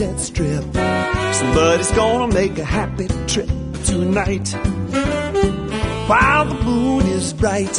sunset 0.00 0.20
strip. 0.20 0.64
Somebody's 1.34 1.90
gonna 1.92 2.32
make 2.32 2.58
a 2.58 2.64
happy 2.64 3.06
trip 3.26 3.48
tonight 3.84 4.48
while 6.08 6.46
the 6.46 6.54
moon 6.64 7.06
is 7.06 7.34
bright. 7.34 7.76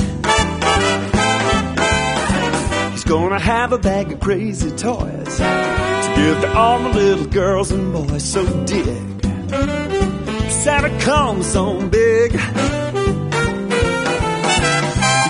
He's 2.91 3.03
gonna 3.05 3.39
have 3.39 3.73
a 3.73 3.79
bag 3.79 4.11
of 4.11 4.19
crazy 4.19 4.69
toys 4.69 5.37
to 5.37 6.13
give 6.15 6.41
to 6.41 6.53
all 6.55 6.79
the 6.83 6.89
little 6.89 7.25
girls 7.25 7.71
and 7.71 7.91
boys. 7.91 8.23
So 8.23 8.45
dig. 8.65 9.21
Santa 10.51 10.91
comes 10.99 11.55
on 11.55 11.89
big. 11.89 12.33
He 12.33 12.39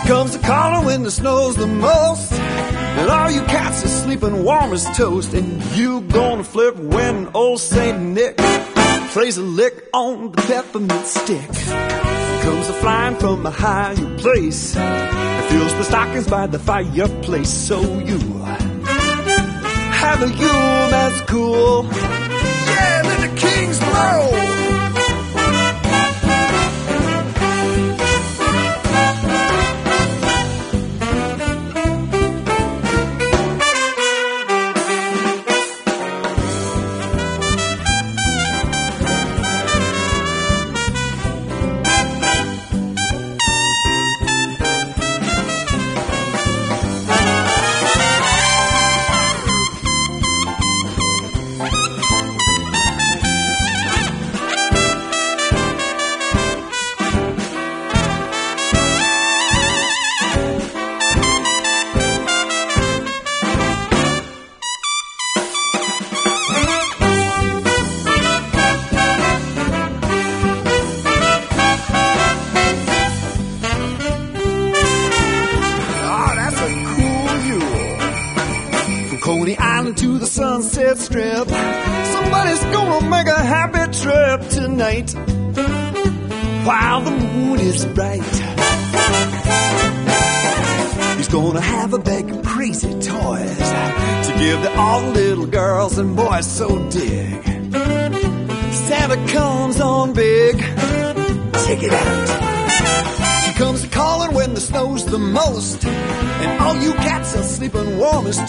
comes 0.07 0.35
a 0.35 0.39
calling 0.39 0.85
when 0.85 1.03
the 1.03 1.11
snow's 1.11 1.55
the 1.55 1.67
most. 1.67 2.50
And 2.99 3.09
all 3.09 3.31
you 3.31 3.41
cats 3.41 3.83
are 3.85 3.87
sleeping 3.87 4.43
warm 4.43 4.73
as 4.73 4.85
toast. 4.97 5.33
And 5.33 5.63
you 5.75 6.01
gonna 6.01 6.43
flip 6.43 6.75
when 6.75 7.29
old 7.33 7.59
Saint 7.59 7.99
Nick 7.99 8.37
plays 9.11 9.37
a 9.37 9.41
lick 9.41 9.87
on 9.93 10.31
the 10.31 10.41
peppermint 10.41 11.05
stick. 11.05 11.47
Comes 12.43 12.69
a 12.69 12.73
flying 12.73 13.15
from 13.15 13.45
a 13.45 13.51
higher 13.51 14.17
place. 14.17 14.75
And 14.75 15.45
fills 15.45 15.73
the 15.75 15.83
stockings 15.83 16.27
by 16.27 16.47
the 16.47 16.59
fireplace. 16.59 17.49
So 17.49 17.81
you 17.81 18.19
have 20.01 20.21
a 20.23 20.27
Yule 20.27 20.89
that's 20.95 21.21
cool. 21.29 21.83
Yeah, 21.83 23.01
let 23.05 23.29
the 23.29 23.37
kings 23.39 23.79
blow. 23.79 24.50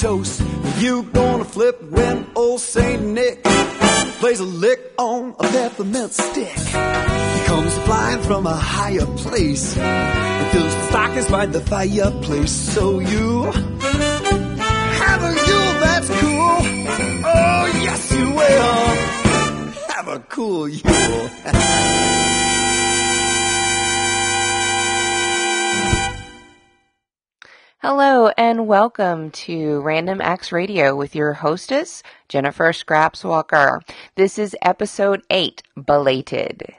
Toast. 0.01 0.43
You 0.79 1.03
gonna 1.03 1.45
flip 1.45 1.83
when 1.91 2.27
old 2.37 2.61
Saint 2.61 3.03
Nick 3.03 3.43
plays 4.21 4.41
a 4.41 4.45
lick 4.45 4.93
on 4.99 5.35
a 5.39 5.43
peppermint 5.43 6.13
stick. 6.13 6.57
He 6.57 7.41
comes 7.47 7.77
flying 7.79 8.23
from 8.23 8.47
a 8.47 8.55
higher 8.55 9.07
place. 9.17 9.77
And 9.77 10.53
fills 10.53 10.73
stockings 10.89 11.29
by 11.29 11.47
the 11.47 11.61
fireplace. 11.61 12.53
So 12.53 13.01
you 13.01 13.45
have 15.03 15.23
a 15.23 15.33
Yule 15.49 15.75
that's 15.81 16.09
cool. 16.21 16.59
Oh, 17.25 17.81
yes, 17.83 18.13
you 18.13 18.31
will. 18.31 18.87
Have 19.95 20.09
a 20.09 20.21
cool 20.29 20.69
Yule. 20.69 22.09
welcome 28.99 29.31
to 29.31 29.81
Random 29.81 30.21
Acts 30.21 30.53
Radio 30.53 30.95
with 30.95 31.15
your 31.15 31.33
hostess, 31.33 32.03
Jennifer 32.29 32.75
Scraps 32.75 33.25
Walker. 33.25 33.81
This 34.17 34.39
is 34.39 34.55
episode 34.61 35.23
8, 35.31 35.63
Belated. 35.87 36.75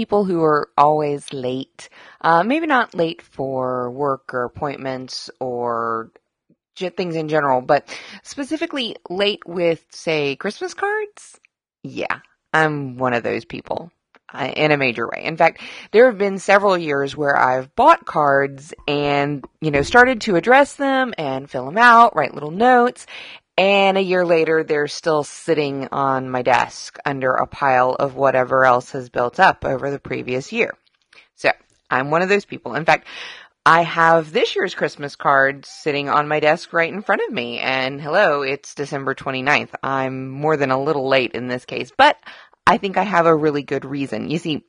People 0.00 0.24
who 0.24 0.42
are 0.42 0.70
always 0.78 1.30
late. 1.30 1.90
Uh, 2.22 2.42
maybe 2.42 2.66
not 2.66 2.94
late 2.94 3.20
for 3.20 3.90
work 3.90 4.32
or 4.32 4.44
appointments 4.44 5.28
or 5.40 6.10
things 6.74 7.16
in 7.16 7.28
general, 7.28 7.60
but 7.60 7.86
specifically 8.22 8.96
late 9.10 9.42
with, 9.46 9.84
say, 9.90 10.36
Christmas 10.36 10.72
cards. 10.72 11.38
Yeah, 11.82 12.20
I'm 12.54 12.96
one 12.96 13.12
of 13.12 13.22
those 13.22 13.44
people 13.44 13.92
uh, 14.32 14.50
in 14.56 14.72
a 14.72 14.78
major 14.78 15.06
way. 15.06 15.22
In 15.24 15.36
fact, 15.36 15.60
there 15.90 16.06
have 16.06 16.16
been 16.16 16.38
several 16.38 16.78
years 16.78 17.14
where 17.14 17.36
I've 17.36 17.74
bought 17.76 18.06
cards 18.06 18.72
and, 18.88 19.44
you 19.60 19.70
know, 19.70 19.82
started 19.82 20.22
to 20.22 20.36
address 20.36 20.76
them 20.76 21.12
and 21.18 21.50
fill 21.50 21.66
them 21.66 21.76
out, 21.76 22.16
write 22.16 22.32
little 22.32 22.50
notes. 22.50 23.04
And 23.60 23.98
a 23.98 24.00
year 24.00 24.24
later, 24.24 24.64
they're 24.64 24.88
still 24.88 25.22
sitting 25.22 25.88
on 25.92 26.30
my 26.30 26.40
desk 26.40 26.96
under 27.04 27.32
a 27.32 27.46
pile 27.46 27.90
of 27.90 28.14
whatever 28.14 28.64
else 28.64 28.92
has 28.92 29.10
built 29.10 29.38
up 29.38 29.66
over 29.66 29.90
the 29.90 29.98
previous 29.98 30.50
year. 30.50 30.72
So 31.34 31.50
I'm 31.90 32.10
one 32.10 32.22
of 32.22 32.30
those 32.30 32.46
people. 32.46 32.74
In 32.74 32.86
fact, 32.86 33.06
I 33.66 33.82
have 33.82 34.32
this 34.32 34.56
year's 34.56 34.74
Christmas 34.74 35.14
card 35.14 35.66
sitting 35.66 36.08
on 36.08 36.26
my 36.26 36.40
desk 36.40 36.72
right 36.72 36.90
in 36.90 37.02
front 37.02 37.20
of 37.20 37.34
me. 37.34 37.58
And 37.58 38.00
hello, 38.00 38.40
it's 38.40 38.74
December 38.74 39.14
29th. 39.14 39.74
I'm 39.82 40.30
more 40.30 40.56
than 40.56 40.70
a 40.70 40.82
little 40.82 41.06
late 41.06 41.32
in 41.32 41.46
this 41.46 41.66
case, 41.66 41.92
but 41.94 42.16
I 42.66 42.78
think 42.78 42.96
I 42.96 43.02
have 43.02 43.26
a 43.26 43.36
really 43.36 43.62
good 43.62 43.84
reason. 43.84 44.30
You 44.30 44.38
see, 44.38 44.64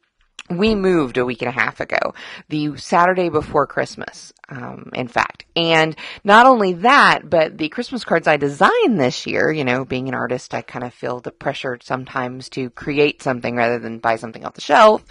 we 0.50 0.76
moved 0.76 1.18
a 1.18 1.26
week 1.26 1.42
and 1.42 1.50
a 1.50 1.60
half 1.60 1.80
ago, 1.80 2.14
the 2.50 2.76
Saturday 2.78 3.30
before 3.30 3.68
Christmas, 3.68 4.34
um, 4.50 4.92
in 4.94 5.08
fact. 5.08 5.46
And 5.56 5.96
not 6.24 6.46
only 6.46 6.74
that, 6.74 7.30
but 7.30 7.58
the 7.58 7.70
Christmas 7.70 8.04
cards 8.04 8.28
I 8.28 8.38
designed 8.38 9.00
this 9.00 9.26
year, 9.26 9.52
you 9.52 9.64
know, 9.64 9.86
being 9.86 10.08
an 10.08 10.16
artist, 10.16 10.54
I 10.54 10.62
kind 10.62 10.84
of 10.84 10.94
feel 10.94 11.20
the 11.20 11.32
pressure 11.32 11.78
sometimes 11.82 12.50
to 12.50 12.70
create 12.70 13.22
something 13.22 13.56
rather 13.56 13.80
than 13.80 14.00
buy 14.00 14.18
something 14.18 14.46
off 14.46 14.56
the 14.56 14.62
shelf. 14.62 15.04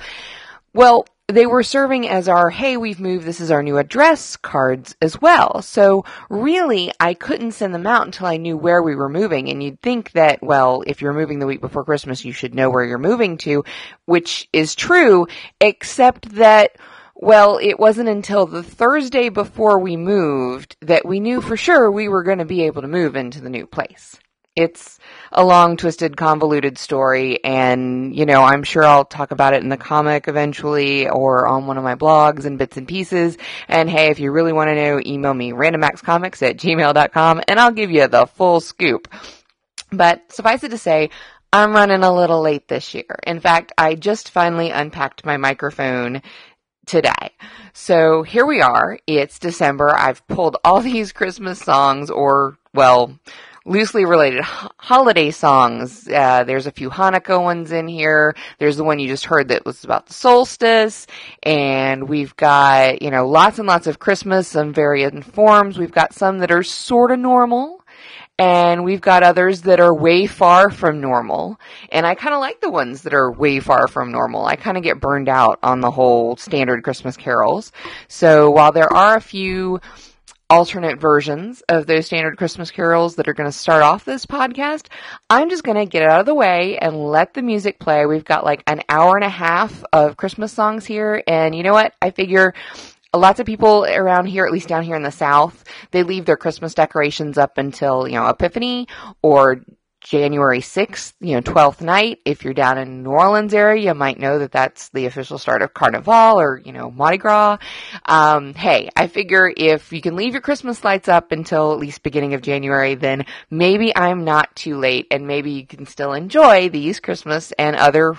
Well, 0.72 1.06
they 1.30 1.46
were 1.46 1.62
serving 1.62 2.08
as 2.08 2.28
our, 2.28 2.50
hey, 2.50 2.76
we've 2.76 3.00
moved, 3.00 3.24
this 3.24 3.40
is 3.40 3.50
our 3.50 3.62
new 3.62 3.78
address 3.78 4.36
cards 4.36 4.96
as 5.00 5.20
well. 5.20 5.62
So 5.62 6.04
really, 6.28 6.92
I 7.00 7.14
couldn't 7.14 7.52
send 7.52 7.74
them 7.74 7.86
out 7.86 8.06
until 8.06 8.26
I 8.26 8.36
knew 8.36 8.56
where 8.56 8.82
we 8.82 8.94
were 8.94 9.08
moving. 9.08 9.48
And 9.48 9.62
you'd 9.62 9.80
think 9.80 10.12
that, 10.12 10.42
well, 10.42 10.82
if 10.86 11.02
you're 11.02 11.12
moving 11.12 11.38
the 11.38 11.46
week 11.46 11.60
before 11.60 11.84
Christmas, 11.84 12.24
you 12.24 12.32
should 12.32 12.54
know 12.54 12.70
where 12.70 12.84
you're 12.84 12.98
moving 12.98 13.38
to, 13.38 13.64
which 14.04 14.48
is 14.52 14.74
true, 14.74 15.26
except 15.60 16.34
that 16.36 16.76
well, 17.22 17.58
it 17.60 17.78
wasn't 17.78 18.08
until 18.08 18.46
the 18.46 18.62
Thursday 18.62 19.28
before 19.28 19.78
we 19.78 19.94
moved 19.94 20.74
that 20.80 21.04
we 21.04 21.20
knew 21.20 21.42
for 21.42 21.54
sure 21.54 21.90
we 21.90 22.08
were 22.08 22.22
going 22.22 22.38
to 22.38 22.46
be 22.46 22.62
able 22.62 22.80
to 22.80 22.88
move 22.88 23.14
into 23.14 23.42
the 23.42 23.50
new 23.50 23.66
place. 23.66 24.18
It's 24.56 24.98
a 25.30 25.44
long, 25.44 25.76
twisted, 25.76 26.16
convoluted 26.16 26.76
story, 26.76 27.42
and, 27.44 28.14
you 28.14 28.26
know, 28.26 28.42
I'm 28.42 28.64
sure 28.64 28.82
I'll 28.82 29.04
talk 29.04 29.30
about 29.30 29.54
it 29.54 29.62
in 29.62 29.68
the 29.68 29.76
comic 29.76 30.26
eventually 30.26 31.08
or 31.08 31.46
on 31.46 31.66
one 31.66 31.78
of 31.78 31.84
my 31.84 31.94
blogs 31.94 32.44
and 32.44 32.58
bits 32.58 32.76
and 32.76 32.86
pieces. 32.86 33.38
And 33.68 33.88
hey, 33.88 34.10
if 34.10 34.18
you 34.18 34.32
really 34.32 34.52
want 34.52 34.68
to 34.68 34.74
know, 34.74 35.00
email 35.06 35.32
me 35.32 35.52
randomactscomics 35.52 36.42
at 36.42 36.56
gmail.com 36.56 37.42
and 37.46 37.60
I'll 37.60 37.70
give 37.70 37.92
you 37.92 38.08
the 38.08 38.26
full 38.26 38.60
scoop. 38.60 39.06
But 39.92 40.32
suffice 40.32 40.64
it 40.64 40.70
to 40.70 40.78
say, 40.78 41.10
I'm 41.52 41.72
running 41.72 42.02
a 42.02 42.14
little 42.14 42.40
late 42.40 42.66
this 42.68 42.92
year. 42.92 43.18
In 43.26 43.40
fact, 43.40 43.72
I 43.78 43.94
just 43.94 44.30
finally 44.30 44.70
unpacked 44.70 45.24
my 45.24 45.36
microphone 45.36 46.22
today. 46.86 47.30
So 47.72 48.22
here 48.24 48.46
we 48.46 48.60
are. 48.60 48.98
It's 49.06 49.38
December. 49.38 49.96
I've 49.96 50.26
pulled 50.26 50.56
all 50.64 50.80
these 50.80 51.12
Christmas 51.12 51.60
songs 51.60 52.10
or, 52.10 52.58
well, 52.74 53.18
loosely 53.64 54.04
related 54.04 54.42
holiday 54.42 55.30
songs. 55.30 56.08
Uh, 56.08 56.44
there's 56.44 56.66
a 56.66 56.72
few 56.72 56.90
Hanukkah 56.90 57.42
ones 57.42 57.72
in 57.72 57.88
here. 57.88 58.34
There's 58.58 58.76
the 58.76 58.84
one 58.84 58.98
you 58.98 59.08
just 59.08 59.26
heard 59.26 59.48
that 59.48 59.66
was 59.66 59.84
about 59.84 60.06
the 60.06 60.14
solstice. 60.14 61.06
And 61.42 62.08
we've 62.08 62.34
got, 62.36 63.02
you 63.02 63.10
know, 63.10 63.28
lots 63.28 63.58
and 63.58 63.68
lots 63.68 63.86
of 63.86 63.98
Christmas 63.98 64.54
in 64.54 64.72
varying 64.72 65.22
forms. 65.22 65.78
We've 65.78 65.92
got 65.92 66.14
some 66.14 66.38
that 66.38 66.50
are 66.50 66.62
sort 66.62 67.10
of 67.10 67.18
normal. 67.18 67.80
And 68.38 68.84
we've 68.84 69.02
got 69.02 69.22
others 69.22 69.60
that 69.62 69.80
are 69.80 69.94
way 69.94 70.26
far 70.26 70.70
from 70.70 71.02
normal. 71.02 71.60
And 71.92 72.06
I 72.06 72.14
kind 72.14 72.32
of 72.32 72.40
like 72.40 72.62
the 72.62 72.70
ones 72.70 73.02
that 73.02 73.12
are 73.12 73.30
way 73.30 73.60
far 73.60 73.86
from 73.86 74.12
normal. 74.12 74.46
I 74.46 74.56
kind 74.56 74.78
of 74.78 74.82
get 74.82 74.98
burned 74.98 75.28
out 75.28 75.58
on 75.62 75.80
the 75.80 75.90
whole 75.90 76.36
standard 76.36 76.82
Christmas 76.82 77.18
carols. 77.18 77.70
So 78.08 78.50
while 78.50 78.72
there 78.72 78.90
are 78.90 79.16
a 79.16 79.20
few 79.20 79.80
alternate 80.50 81.00
versions 81.00 81.62
of 81.68 81.86
those 81.86 82.06
standard 82.06 82.36
Christmas 82.36 82.70
carols 82.70 83.14
that 83.14 83.28
are 83.28 83.34
going 83.34 83.48
to 83.48 83.56
start 83.56 83.82
off 83.82 84.04
this 84.04 84.26
podcast, 84.26 84.88
I'm 85.30 85.48
just 85.48 85.62
going 85.62 85.78
to 85.78 85.86
get 85.86 86.02
it 86.02 86.10
out 86.10 86.20
of 86.20 86.26
the 86.26 86.34
way 86.34 86.76
and 86.78 87.04
let 87.04 87.32
the 87.34 87.42
music 87.42 87.78
play. 87.78 88.04
We've 88.04 88.24
got 88.24 88.44
like 88.44 88.64
an 88.66 88.82
hour 88.88 89.14
and 89.16 89.24
a 89.24 89.30
half 89.30 89.84
of 89.92 90.16
Christmas 90.16 90.52
songs 90.52 90.84
here. 90.84 91.22
And 91.26 91.54
you 91.54 91.62
know 91.62 91.72
what? 91.72 91.94
I 92.02 92.10
figure 92.10 92.52
lots 93.14 93.40
of 93.40 93.46
people 93.46 93.84
around 93.84 94.26
here, 94.26 94.44
at 94.44 94.52
least 94.52 94.68
down 94.68 94.82
here 94.82 94.96
in 94.96 95.02
the 95.02 95.10
South, 95.10 95.64
they 95.90 96.02
leave 96.02 96.24
their 96.24 96.36
Christmas 96.36 96.74
decorations 96.74 97.38
up 97.38 97.58
until, 97.58 98.06
you 98.06 98.14
know, 98.14 98.28
Epiphany 98.28 98.88
or 99.22 99.62
January 100.00 100.60
6th, 100.60 101.12
you 101.20 101.34
know, 101.34 101.42
12th 101.42 101.80
night. 101.80 102.20
If 102.24 102.44
you're 102.44 102.54
down 102.54 102.78
in 102.78 103.02
New 103.02 103.10
Orleans 103.10 103.52
area, 103.52 103.84
you 103.84 103.94
might 103.94 104.18
know 104.18 104.38
that 104.38 104.52
that's 104.52 104.88
the 104.90 105.06
official 105.06 105.38
start 105.38 105.62
of 105.62 105.74
Carnival 105.74 106.40
or, 106.40 106.58
you 106.58 106.72
know, 106.72 106.90
Mardi 106.90 107.18
Gras. 107.18 107.58
Um, 108.06 108.54
hey, 108.54 108.88
I 108.96 109.06
figure 109.06 109.52
if 109.54 109.92
you 109.92 110.00
can 110.00 110.16
leave 110.16 110.32
your 110.32 110.40
Christmas 110.40 110.82
lights 110.84 111.08
up 111.08 111.32
until 111.32 111.72
at 111.72 111.78
least 111.78 112.02
beginning 112.02 112.34
of 112.34 112.42
January, 112.42 112.94
then 112.94 113.26
maybe 113.50 113.94
I'm 113.94 114.24
not 114.24 114.56
too 114.56 114.78
late 114.78 115.06
and 115.10 115.26
maybe 115.26 115.52
you 115.52 115.66
can 115.66 115.86
still 115.86 116.12
enjoy 116.12 116.70
these 116.70 117.00
Christmas 117.00 117.52
and 117.58 117.76
other 117.76 118.14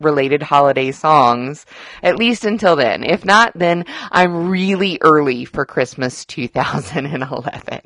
related 0.00 0.42
holiday 0.42 0.90
songs, 0.90 1.66
at 2.02 2.16
least 2.16 2.44
until 2.44 2.76
then. 2.76 3.04
If 3.04 3.24
not, 3.24 3.52
then 3.54 3.84
I'm 4.10 4.48
really 4.48 4.98
early 5.02 5.44
for 5.44 5.66
Christmas 5.66 6.24
2011. 6.24 7.80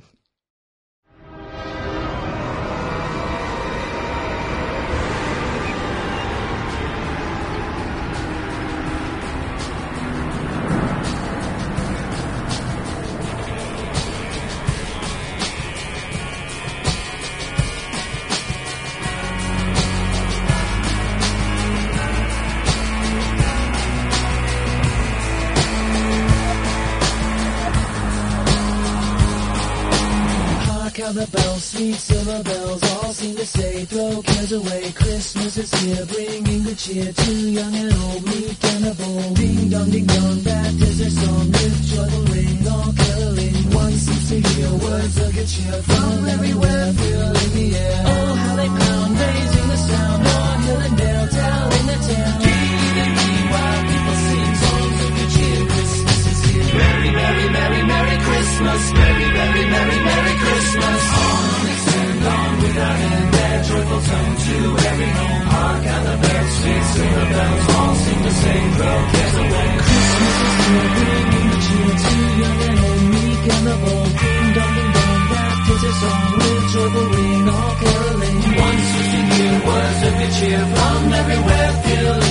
The 31.80 31.92
sweet 31.92 31.94
silver 31.94 32.42
bells, 32.42 32.82
all 32.92 33.12
seem 33.12 33.36
to 33.36 33.46
say, 33.46 33.84
throw 33.86 34.22
cares 34.22 34.52
away. 34.52 34.92
Christmas 34.92 35.56
is 35.56 35.72
here, 35.80 36.04
bringing 36.06 36.62
good 36.64 36.78
cheer 36.78 37.12
to 37.12 37.32
young 37.32 37.74
and 37.74 37.92
old, 37.94 38.22
meek 38.24 38.64
and 38.64 38.86
a 38.86 38.94
bold. 38.94 39.36
Ding 39.36 39.68
dong, 39.70 39.90
ding 39.90 40.06
dong, 40.06 40.40
that 40.42 40.74
is 40.74 40.98
their 40.98 41.10
song, 41.10 41.46
with 41.48 41.84
joyful 41.88 42.24
ring, 42.34 42.68
all 42.68 42.92
caroling. 42.92 43.56
One 43.72 43.92
seems 43.92 44.28
to 44.28 44.36
hear 44.48 44.70
words 44.76 45.16
of 45.24 45.34
good 45.34 45.48
cheer 45.48 45.82
from 45.82 46.28
everywhere, 46.28 46.92
filling 46.92 47.52
the 47.56 47.66
air. 47.76 48.02
Oh, 48.04 48.34
how 48.34 48.56
they 48.56 48.68
pound, 48.68 49.12
raising 49.20 49.68
the 49.72 49.78
sound, 49.88 50.26
on 50.26 50.62
hill 50.62 50.80
and 50.84 50.96
dale, 50.98 51.28
telling 51.28 51.86
the 51.88 51.98
tale. 52.08 52.36
While 53.52 53.82
people 53.88 54.16
sing 54.28 54.52
songs 54.64 54.98
of 55.04 55.10
good 55.16 55.30
cheer. 55.32 55.60
Christmas 55.70 56.22
is 56.28 56.40
here. 56.44 56.74
Merry, 56.76 57.10
merry, 57.10 57.46
merry, 57.48 57.82
merry 57.88 58.16
Christmas. 58.28 58.82
Merry, 58.92 59.28
merry, 59.32 59.64
merry, 59.74 59.98
merry 60.04 60.34
Christmas. 60.44 61.29
Tone 64.08 64.34
to 64.46 64.56
every 64.88 65.10
home. 65.18 65.42
Hark 65.54 65.82
how 65.90 66.00
the 66.08 66.16
bells, 66.22 66.52
sweet 66.60 66.84
silver 66.92 67.26
bells, 67.34 67.64
all 67.76 67.94
seem 68.04 68.20
to 68.26 68.32
say, 68.42 68.58
throw 68.76 68.98
cares 69.12 69.36
away. 69.44 69.68
Christmas 69.86 70.36
is 70.46 70.54
here, 70.70 70.88
bringing 70.96 71.48
the 71.52 71.58
cheer 71.66 71.92
to 72.04 72.14
young 72.40 72.60
and 72.68 72.78
old, 72.86 73.02
meek 73.14 73.44
and 73.54 73.64
the 73.68 73.76
bold. 73.84 74.10
Ding 74.20 74.48
dong, 74.56 74.72
ding 74.76 74.92
dong, 74.96 75.22
that 75.32 75.56
is 75.74 75.82
a 75.84 75.92
song 76.00 76.30
with 76.40 76.64
joyful 76.74 77.06
ring, 77.14 77.44
all 77.54 77.72
caroling. 77.82 78.38
Once 78.60 78.88
was 78.96 79.08
to 79.12 79.20
hear 79.30 79.54
words 79.68 80.00
of 80.06 80.12
good 80.18 80.32
cheer 80.38 80.62
from 80.74 81.00
everywhere, 81.20 81.70
filling 81.84 82.29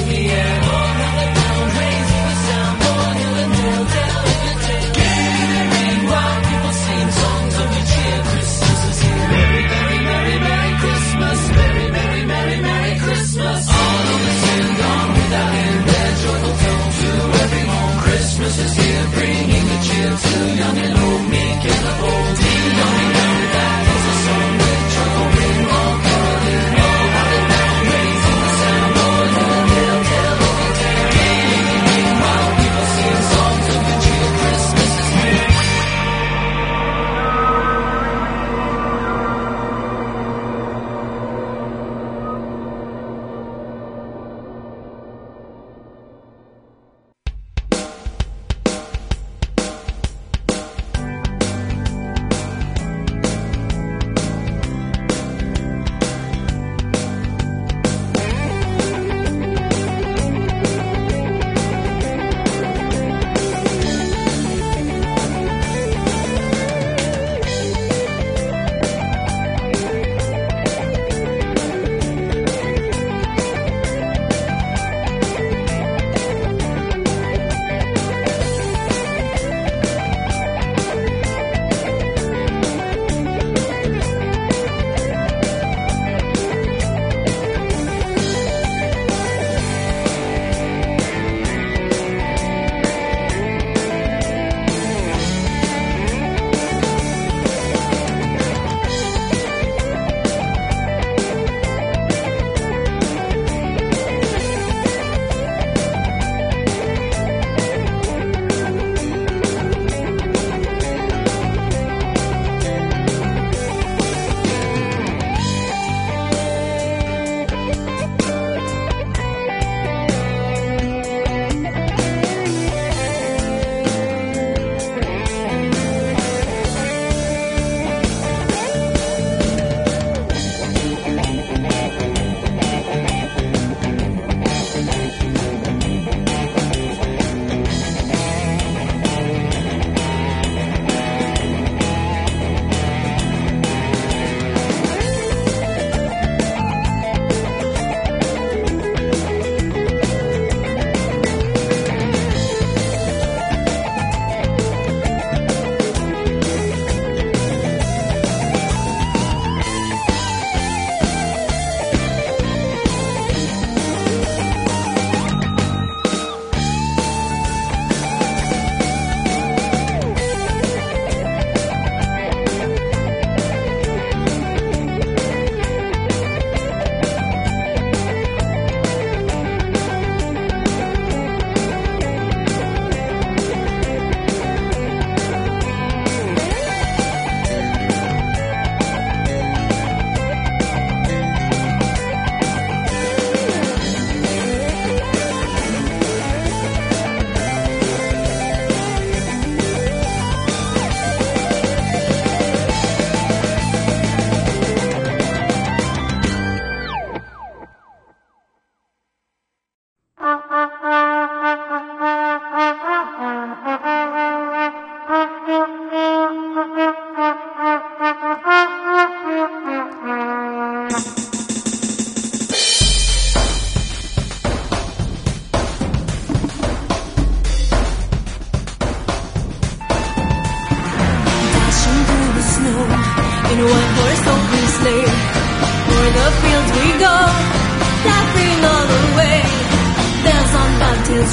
Christmas 18.49 18.77
is 18.77 18.83
here, 18.83 19.07
bringing 19.13 19.65
the 19.67 19.79
chill 19.85 20.17
to 20.17 20.55
young 20.57 20.77
and 20.79 20.97
old, 20.97 21.29
Me. 21.29 21.69
and 21.69 21.78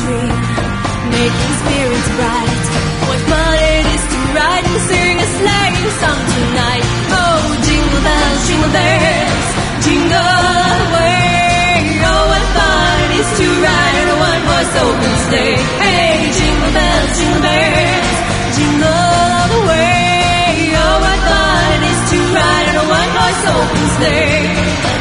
making 0.05 1.55
spirits 1.63 2.11
bright. 2.21 2.65
What 3.09 3.21
fun 3.31 3.57
it 3.57 3.87
is 3.97 4.05
to 4.13 4.19
ride 4.37 4.65
and 4.69 4.81
sing 4.93 5.17
a 5.17 5.29
sleighing 5.41 5.91
song 6.01 6.21
tonight. 6.37 6.87
Oh, 7.17 7.41
jingle 7.65 8.03
bells, 8.05 8.41
jingle 8.45 8.73
bells, 8.77 9.49
jingle 9.81 10.21
all 10.21 10.77
the 10.85 10.91
way. 11.01 11.97
Oh, 12.05 12.23
what 12.29 12.45
fun 12.57 12.97
it 13.09 13.13
is 13.21 13.31
to 13.41 13.47
ride 13.65 13.97
in 13.97 14.07
a 14.13 14.19
one-horse 14.21 14.75
open 14.85 15.15
sleigh. 15.27 15.57
Hey, 15.81 16.29
jingle 16.37 16.73
bells, 16.77 17.11
jingle 17.17 17.43
bells, 17.47 18.17
jingle 18.53 18.93
all 18.93 19.49
the 19.49 19.63
way. 19.65 20.77
Oh, 20.77 20.97
what 21.05 21.21
fun 21.25 21.69
it 21.73 21.83
is 21.89 22.01
to 22.13 22.19
ride 22.37 22.67
in 22.69 22.77
a 22.77 22.87
one-horse 23.01 23.43
open 23.49 23.85
sleigh. 23.97 24.45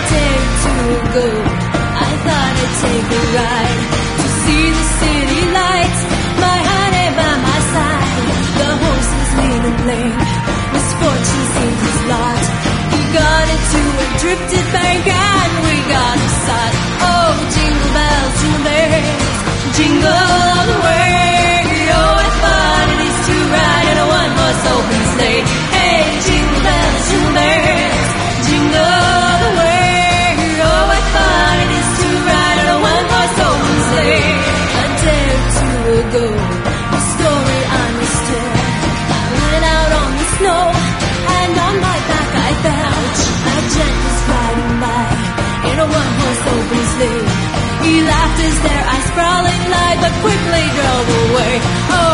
Two 0.06 0.88
ago, 1.04 1.28
I 2.00 2.12
thought 2.24 2.54
I'd 2.64 2.74
take 2.80 3.10
a 3.12 3.24
ride 3.36 3.75
leaning 9.86 10.10
lame. 10.10 10.18
Misfortune 10.74 11.46
seemed 11.54 11.80
his 11.86 12.02
lot. 12.10 12.44
He 12.94 13.02
got 13.14 13.46
into 13.56 13.82
a 14.04 14.08
drifted 14.22 14.66
bank 14.74 15.06
and 15.06 15.52
we 15.66 15.76
got 15.90 16.18
upset. 16.26 16.74
Oh, 17.06 17.34
jingle 17.54 17.92
bells, 17.94 18.34
jingle 18.42 18.64
bells, 18.66 19.40
jingle 19.78 20.10
all 20.10 20.66
the 20.72 20.80
way. 20.86 21.14
Oh, 21.98 22.12
what 22.18 22.32
fun 22.42 22.86
it 22.94 23.02
is 23.08 23.18
to 23.28 23.36
ride 23.54 23.88
in 23.92 23.98
a 23.98 24.08
one-horse 24.20 24.64
open 24.74 25.02
sleigh. 25.14 25.85
Quickly 50.26 50.66
drove 50.74 51.10
away. 51.30 51.54
Oh, 51.94 52.05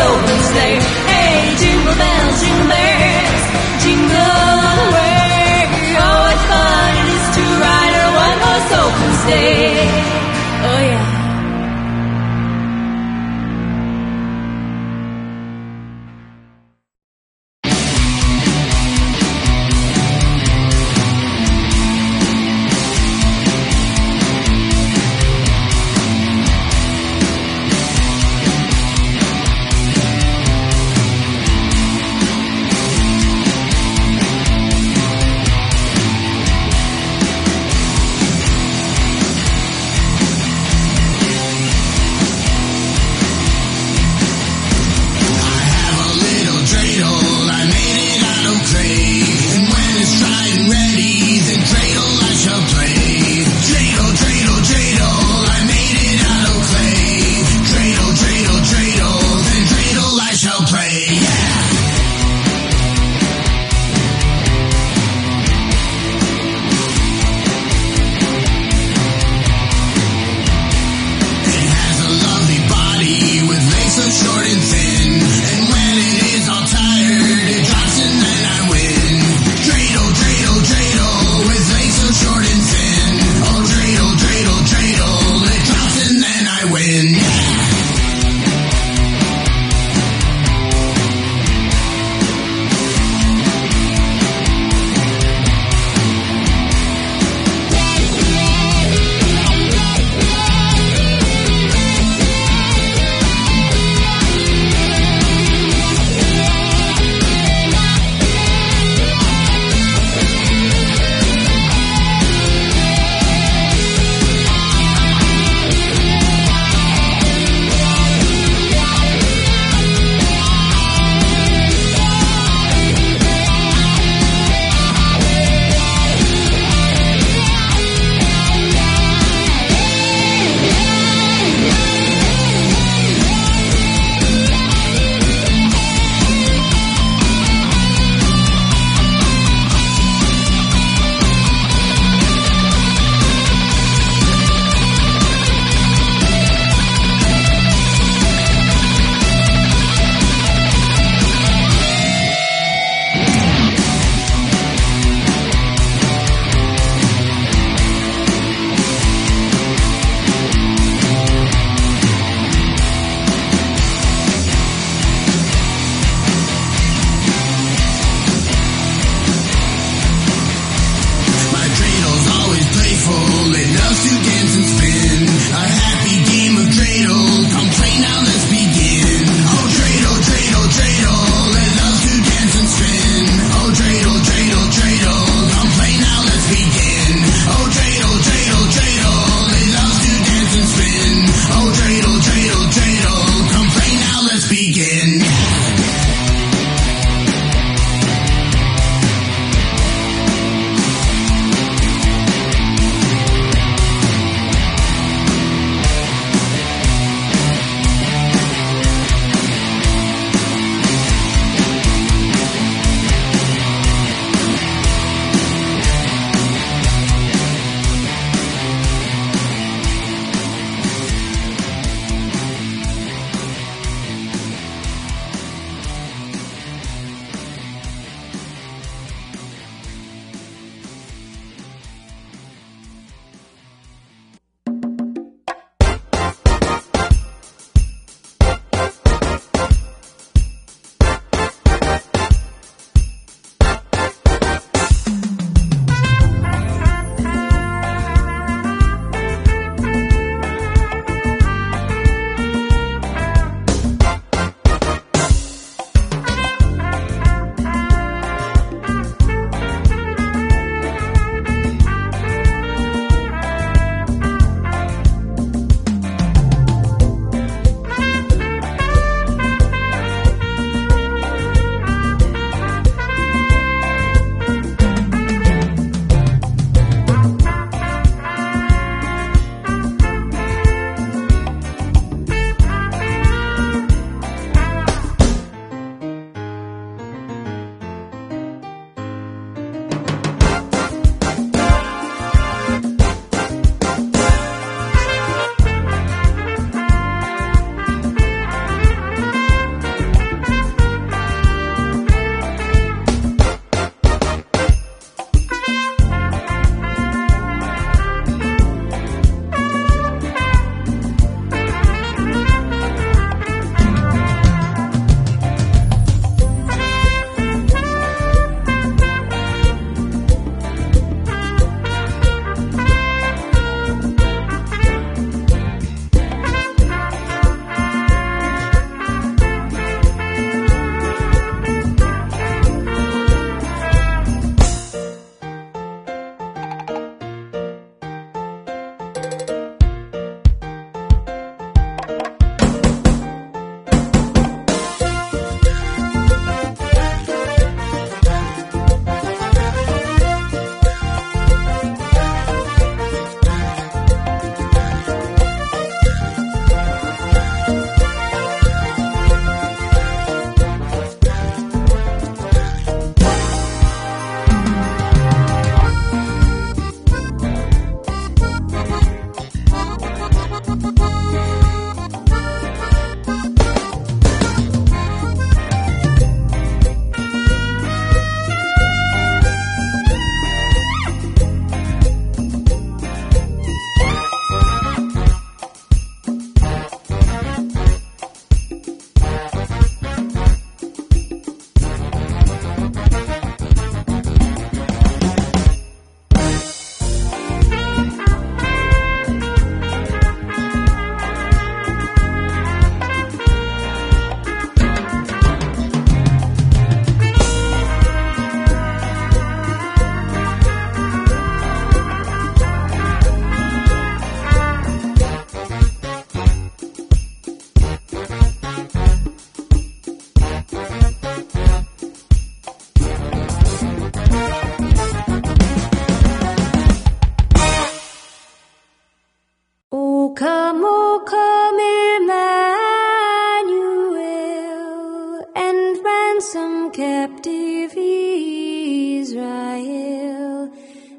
open 0.00 0.38
sleigh. 0.50 0.78
Hey, 1.10 1.54
jingle 1.60 1.96
bells, 2.02 2.36
jingle 2.42 2.68
bells, 2.70 3.44
jingle 3.82 4.30
all 4.62 4.82
way. 4.94 5.66
Oh, 5.98 6.16
what 6.24 6.40
fun 6.50 6.92
it 7.02 7.08
is 7.16 7.26
to 7.36 7.42
ride 7.64 7.94
a 8.02 8.06
one-horse 8.24 8.70
open 8.82 9.12
sleigh. 9.22 9.67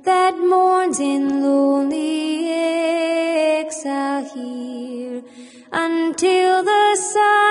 That 0.04 0.38
mourns 0.38 1.00
in 1.00 1.44
lonely 1.44 2.52
exile 3.60 4.24
here 4.34 5.22
until 5.72 6.64
the 6.64 6.96
Son 6.96 7.49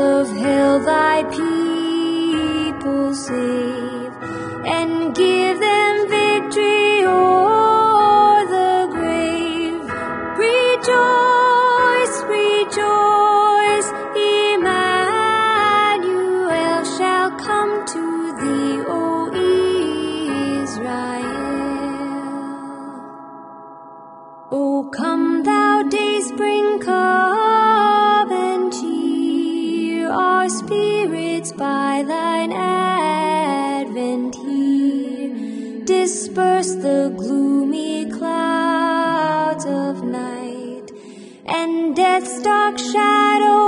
of 0.00 0.28
hell 0.36 0.78
thy 0.80 1.24
people 1.24 1.37
shadow 42.92 43.67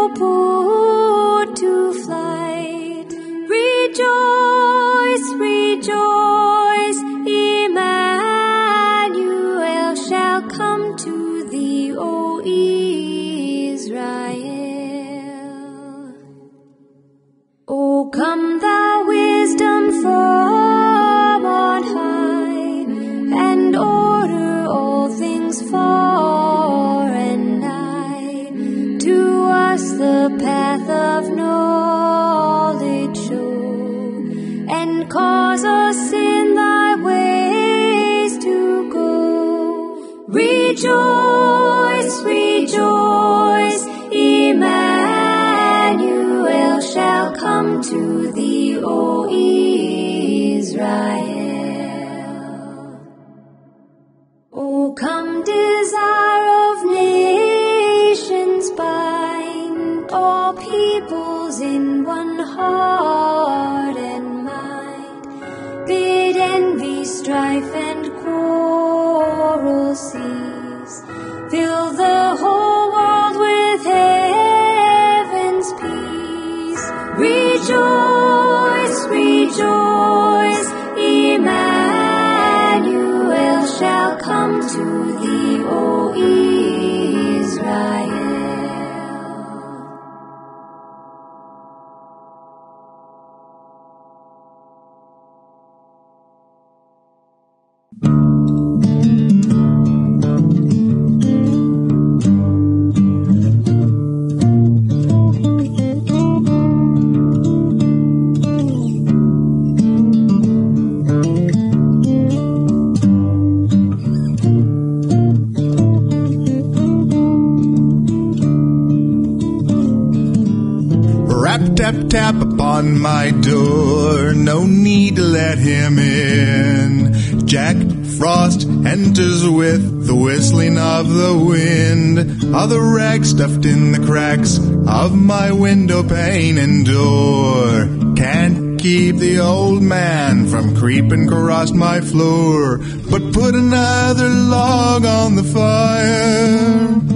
tap 122.11 122.35
upon 122.43 122.99
my 122.99 123.31
door. 123.31 124.35
No 124.35 124.67
need 124.67 125.15
to 125.17 125.23
let 125.23 125.59
him 125.59 125.97
in. 125.97 127.47
Jack 127.47 127.77
Frost 128.19 128.67
enters 128.85 129.49
with 129.49 130.07
the 130.09 130.17
whistling 130.17 130.77
of 130.77 131.09
the 131.09 131.39
wind. 131.39 132.53
Other 132.53 132.83
rags 132.83 133.31
stuffed 133.31 133.65
in 133.65 133.93
the 133.93 134.05
cracks 134.05 134.59
of 134.89 135.17
my 135.17 135.53
window 135.53 136.03
pane 136.03 136.59
and 136.59 136.85
door. 136.85 137.87
Can't 138.17 138.81
keep 138.81 139.17
the 139.17 139.39
old 139.39 139.81
man 139.81 140.49
from 140.49 140.77
creeping 140.77 141.29
across 141.29 141.71
my 141.71 142.01
floor. 142.01 142.79
But 143.09 143.33
put 143.33 143.55
another 143.55 144.29
log 144.29 145.05
on 145.05 145.37
the 145.37 145.45
fire. 145.45 147.10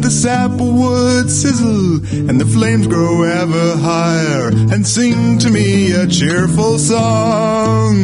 Let 0.00 0.06
the 0.06 0.12
sapwood 0.12 1.30
sizzle 1.30 1.96
and 2.30 2.40
the 2.40 2.46
flames 2.46 2.86
grow 2.86 3.22
ever 3.22 3.76
higher 3.76 4.48
and 4.72 4.86
sing 4.86 5.38
to 5.40 5.50
me 5.50 5.92
a 5.92 6.06
cheerful 6.06 6.78
song 6.78 7.96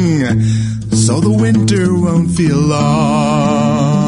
so 0.91 1.19
the 1.19 1.35
winter 1.35 1.95
won't 1.95 2.29
feel 2.29 2.57
long. 2.57 4.06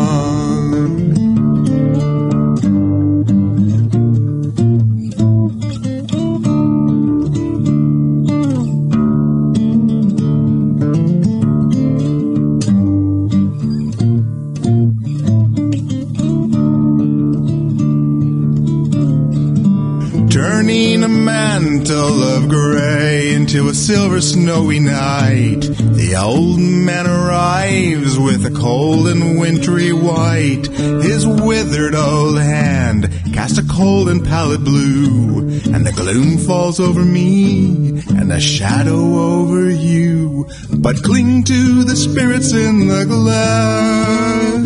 Mantle 21.90 22.24
of 22.24 22.48
gray 22.50 23.34
into 23.34 23.68
a 23.68 23.74
silver 23.74 24.22
snowy 24.22 24.80
night. 24.80 25.62
The 25.62 26.16
old 26.22 26.60
man 26.60 27.08
arrives 27.08 28.20
with 28.20 28.46
a 28.46 28.52
cold 28.52 29.08
and 29.08 29.40
wintry 29.40 29.92
white. 29.92 30.68
His 30.68 31.26
withered 31.26 31.96
old 31.96 32.38
hand 32.38 33.10
casts 33.34 33.58
a 33.58 33.68
cold 33.68 34.08
and 34.10 34.24
pallid 34.24 34.64
blue. 34.64 35.40
And 35.74 35.84
the 35.86 35.94
gloom 35.96 36.38
falls 36.38 36.80
over 36.80 37.04
me 37.04 38.02
and 38.10 38.32
a 38.32 38.40
shadow 38.40 39.18
over 39.18 39.68
you. 39.68 40.48
But 40.70 41.02
cling 41.04 41.44
to 41.46 41.84
the 41.86 41.96
spirits 41.96 42.54
in 42.54 42.88
the 42.88 43.06
glass. 43.06 44.60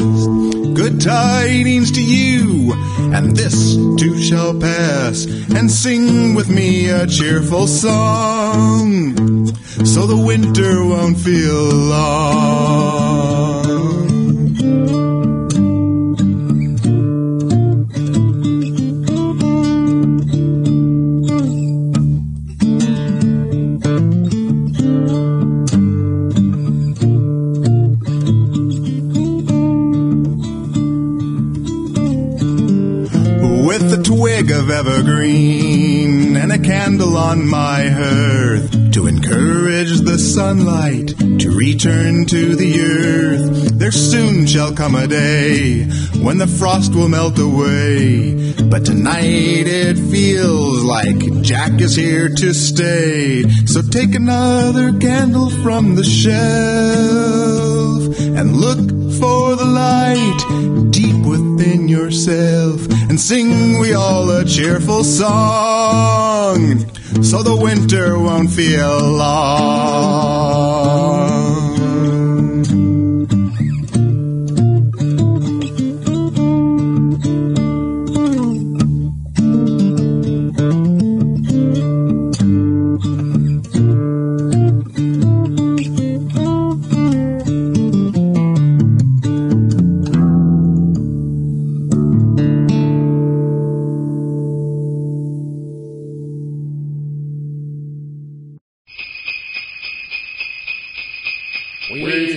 Good 0.78 1.00
tidings 1.00 1.92
to 1.94 2.04
you 2.04 2.73
and 3.13 3.36
this 3.36 3.76
too 3.99 4.19
shall 4.21 4.60
pass. 4.60 5.26
And 5.56 5.69
sing 5.71 6.34
with 6.34 6.49
me 6.49 6.89
a 6.89 7.06
cheerful 7.08 7.67
song, 7.67 9.15
so 9.86 10.08
the 10.08 10.17
winter 10.17 10.84
won't 10.84 11.17
feel 11.17 11.65
long. 11.93 13.53
Of 34.34 34.72
evergreen 34.72 36.36
and 36.36 36.52
a 36.52 36.58
candle 36.58 37.15
on 37.17 37.48
my 37.48 37.88
hearth 37.88 38.91
to 38.91 39.06
encourage 39.06 40.00
the 40.00 40.17
sunlight 40.17 41.10
to 41.39 41.56
return 41.56 42.26
to 42.26 42.56
the 42.56 42.82
earth. 42.82 43.78
There 43.78 43.91
soon 43.91 44.48
shall 44.48 44.74
come 44.74 44.96
a 44.96 45.06
day 45.06 45.84
when 46.19 46.39
the 46.39 46.48
frost 46.48 46.96
will 46.96 47.10
melt 47.10 47.38
away, 47.38 48.54
but 48.72 48.86
tonight 48.86 49.67
it 49.67 49.98
feels 49.98 50.84
like 50.84 51.43
Jack 51.43 51.80
is 51.80 51.96
here 51.96 52.28
to 52.28 52.54
stay. 52.56 53.43
So 53.67 53.84
take 53.84 54.15
another 54.15 54.98
candle 54.98 55.52
from 55.62 55.93
the 55.93 56.04
shelf 56.04 56.34
and 58.19 58.58
look 58.58 58.80
for 59.19 59.56
the 59.56 59.65
light 59.65 60.91
deep 60.91 61.24
within 61.24 61.88
yourself 61.88 62.82
and 63.13 63.21
sing 63.21 63.78
we 63.78 63.93
all 63.93 64.28
a 64.28 64.43
cheerful 64.43 65.04
song 65.04 66.80
so 67.21 67.43
the 67.43 67.56
winter 67.56 68.17
won't 68.17 68.49
feel 68.49 69.02
long. 69.02 70.83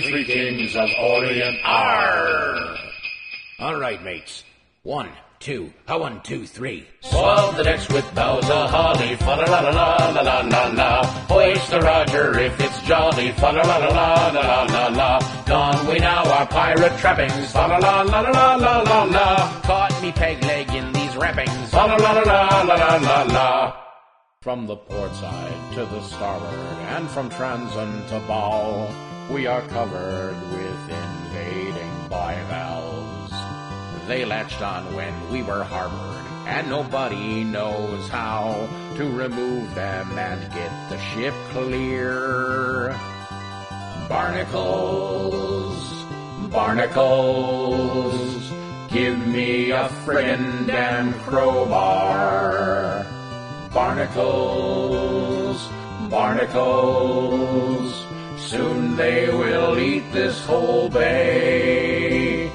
three 0.07 0.25
kings 0.25 0.75
of 0.75 0.89
Orient 0.99 1.57
are. 1.65 2.77
All 3.59 3.79
right, 3.79 4.01
mates. 4.03 4.43
One, 4.83 5.09
two, 5.39 5.73
a 5.87 5.99
one, 5.99 6.21
two, 6.21 6.45
three. 6.45 6.87
Swab 7.01 7.57
the 7.57 7.63
decks 7.63 7.89
with 7.89 8.05
boughs 8.15 8.49
of 8.49 8.69
holly, 8.69 9.15
fa 9.17 9.25
la 9.25 9.59
la 9.59 9.69
la 9.69 10.09
la 10.11 10.21
la 10.21 10.39
la 10.41 10.67
la. 10.67 11.05
Hoist 11.27 11.69
the 11.71 11.81
Roger 11.81 12.39
if 12.39 12.59
it's 12.59 12.81
jolly, 12.83 13.31
fa 13.33 13.51
la 13.51 13.63
la 13.63 13.77
la 13.77 13.89
la 13.89 14.31
la 14.31 14.63
la 14.63 14.87
la. 14.87 15.43
Gone 15.45 15.87
we 15.87 15.99
now 15.99 16.23
our 16.23 16.47
pirate 16.47 16.97
trappings, 16.99 17.51
fa 17.51 17.67
la 17.67 17.77
la 17.77 18.01
la 18.03 18.21
la 18.21 18.55
la 18.55 18.81
la 18.81 19.03
la. 19.03 19.61
Caught 19.63 20.01
me 20.01 20.11
peg 20.13 20.41
leg 20.43 20.69
in 20.73 20.93
these 20.93 21.15
wrappings, 21.17 21.69
fa 21.69 21.85
la 21.85 21.95
la 21.97 22.11
la 22.13 22.61
la 22.61 22.75
la 22.75 22.95
la 22.95 23.23
la. 23.23 23.83
From 24.41 24.67
the 24.67 24.77
port 24.77 25.13
side 25.15 25.73
to 25.73 25.85
the 25.85 26.01
starboard, 26.03 26.77
and 26.95 27.09
from 27.09 27.29
transom 27.29 28.07
to 28.07 28.19
bow 28.27 29.06
we 29.29 29.45
are 29.45 29.61
covered 29.63 30.37
with 30.51 30.89
invading 30.89 32.07
bivalves. 32.09 33.33
They 34.07 34.23
latched 34.23 34.61
on 34.61 34.93
when 34.95 35.29
we 35.29 35.43
were 35.43 35.63
harbored, 35.63 36.25
and 36.47 36.69
nobody 36.69 37.43
knows 37.43 38.07
how 38.07 38.69
to 38.95 39.03
remove 39.03 39.75
them 39.75 40.17
and 40.17 40.39
get 40.53 40.71
the 40.89 40.97
ship 40.99 41.33
clear. 41.51 42.97
Barnacles, 44.07 46.05
barnacles, 46.49 48.15
give 48.89 49.27
me 49.27 49.71
a 49.71 49.89
friggin' 50.05 50.67
damn 50.67 51.13
crowbar. 51.13 53.05
Barnacles, 53.73 55.67
barnacles, 56.09 58.06
soon 58.47 58.95
they 58.95 59.27
will 59.29 59.77
eat 59.77 60.03
this 60.13 60.45
whole 60.45 60.89
bay. 60.89 62.49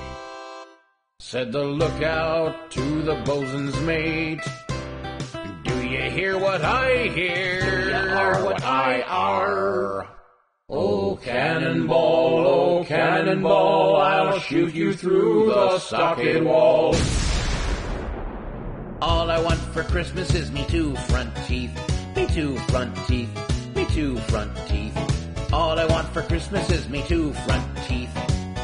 Said 1.21 1.53
the 1.53 1.65
lookout 1.65 2.71
to 2.71 3.03
the 3.03 3.17
bosun's 3.27 3.79
mate. 3.81 4.41
Do 5.65 5.87
you 5.87 6.11
hear 6.11 6.39
what 6.39 6.63
I 6.63 7.09
hear? 7.09 7.91
You 7.91 8.15
are 8.15 8.45
what 8.45 8.63
I 8.63 9.03
are. 9.03 10.09
Oh, 10.69 11.17
cannonball, 11.17 12.47
oh, 12.47 12.85
cannonball, 12.85 13.97
I'll 13.97 14.39
shoot 14.41 14.75
you 14.75 14.95
through 14.95 15.47
the 15.51 15.79
stockade 15.79 16.45
wall. 16.45 16.95
All 19.03 19.31
I 19.31 19.39
want 19.43 19.61
for 19.75 19.83
Christmas 19.83 20.35
is 20.35 20.51
me 20.51 20.65
two 20.69 20.97
front 21.11 21.37
teeth. 21.47 21.77
Me 22.17 22.27
two 22.29 22.57
front 22.71 22.97
teeth. 23.07 23.31
Me 23.75 23.85
two 23.87 24.17
front 24.31 24.57
teeth. 24.69 25.12
All 25.53 25.79
I 25.79 25.85
want 25.85 26.09
for 26.09 26.23
Christmas 26.23 26.71
is 26.71 26.89
me 26.89 27.05
two 27.07 27.33
front 27.45 27.65
teeth. 27.87 28.11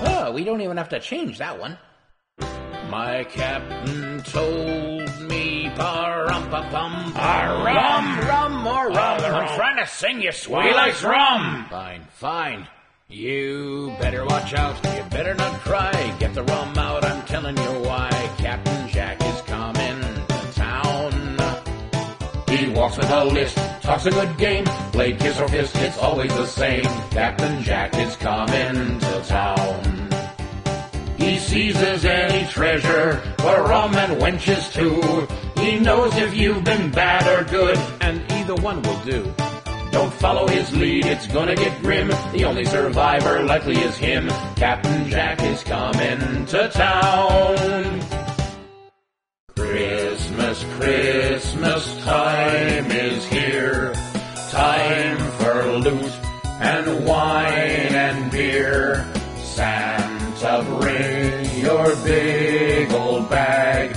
Oh, 0.07 0.33
we 0.33 0.43
don't 0.43 0.63
even 0.63 0.79
have 0.79 0.89
to 0.89 1.01
change 1.01 1.37
that 1.39 1.59
one. 1.61 1.77
My 2.89 3.25
captain 3.25 4.23
told 4.23 5.21
me 5.29 5.71
pa-rum 5.77 6.49
pa 6.49 6.63
pum 6.71 7.13
rum. 7.15 8.19
rum 8.27 8.67
or 8.67 8.89
rum. 8.89 9.21
I'm 9.21 9.55
trying 9.57 9.77
to 9.77 9.87
sing 9.87 10.23
you, 10.23 10.33
We 10.49 10.73
likes 10.73 11.05
rum. 11.05 11.67
Fine, 11.69 12.07
fine. 12.15 12.67
You 13.09 13.95
better 14.01 14.25
watch 14.25 14.55
out. 14.55 14.77
You 14.97 15.03
better 15.11 15.35
not 15.35 15.61
cry. 15.61 16.17
Get 16.19 16.35
the 16.35 16.43
rum 16.43 16.79
out. 16.79 17.05
I'm 17.05 17.25
telling 17.27 17.57
you 17.57 17.73
why. 17.87 18.11
Captain 18.39 18.78
He 22.59 22.69
walks 22.71 22.97
with 22.97 23.09
a 23.09 23.25
list, 23.25 23.57
talks 23.83 24.07
a 24.07 24.11
good 24.11 24.37
game, 24.37 24.65
play 24.91 25.13
kiss 25.13 25.39
or 25.39 25.47
fist, 25.47 25.77
it's 25.77 25.97
always 25.99 26.35
the 26.35 26.47
same. 26.47 26.83
Captain 27.11 27.63
Jack 27.63 27.97
is 27.97 28.17
coming 28.17 28.99
to 28.99 29.23
town. 29.29 30.09
He 31.17 31.39
seizes 31.39 32.05
any 32.05 32.49
treasure, 32.49 33.23
for 33.39 33.63
rum 33.63 33.95
and 33.95 34.21
wenches 34.21 34.73
too. 34.73 34.99
He 35.63 35.79
knows 35.79 36.17
if 36.17 36.37
you've 36.37 36.65
been 36.65 36.91
bad 36.91 37.29
or 37.29 37.45
good, 37.49 37.79
And 38.01 38.21
either 38.33 38.57
one 38.57 38.83
will 38.83 39.01
do. 39.05 39.33
Don't 39.93 40.13
follow 40.15 40.49
his 40.49 40.75
lead, 40.77 41.07
it's 41.07 41.29
gonna 41.29 41.55
get 41.55 41.81
grim. 41.81 42.09
The 42.33 42.45
only 42.45 42.65
survivor 42.65 43.45
likely 43.45 43.77
is 43.79 43.97
him. 43.97 44.29
Captain 44.57 45.09
Jack 45.09 45.41
is 45.43 45.63
coming 45.63 46.45
to 46.47 46.69
town. 46.71 48.01
Christmas, 49.55 50.38
Christmas 50.79 52.05
time 52.05 52.89
is 52.93 53.25
here. 53.27 53.93
Time 54.51 55.19
for 55.33 55.67
loot 55.73 56.13
and 56.61 57.05
wine 57.05 57.95
and 57.97 58.31
beer. 58.31 59.05
Santa, 59.39 60.65
bring 60.79 61.51
your 61.59 61.97
big 62.05 62.93
old 62.93 63.29
bag. 63.29 63.97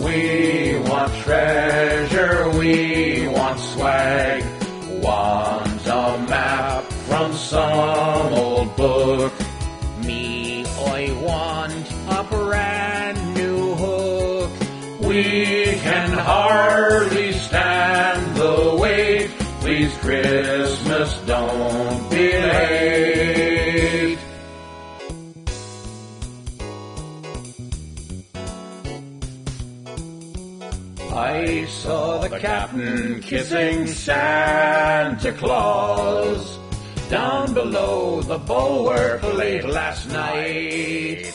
We 0.00 0.78
want 0.88 1.12
treasure, 1.24 2.48
we 2.58 3.28
want 3.28 3.60
swag. 3.60 4.53
Hardly 16.54 17.32
stand 17.32 18.36
the 18.36 18.76
wait. 18.80 19.28
Please, 19.60 19.94
Christmas, 19.98 21.10
don't 21.26 22.10
be 22.10 22.26
late. 22.32 24.18
I 31.12 31.64
saw 31.64 32.18
the 32.18 32.38
captain 32.38 33.20
kissing 33.20 33.86
Santa 33.86 35.32
Claus 35.32 36.58
down 37.08 37.52
below 37.52 38.22
the 38.22 38.38
bulwark 38.38 39.22
late 39.22 39.64
last 39.64 40.08
night. 40.08 41.32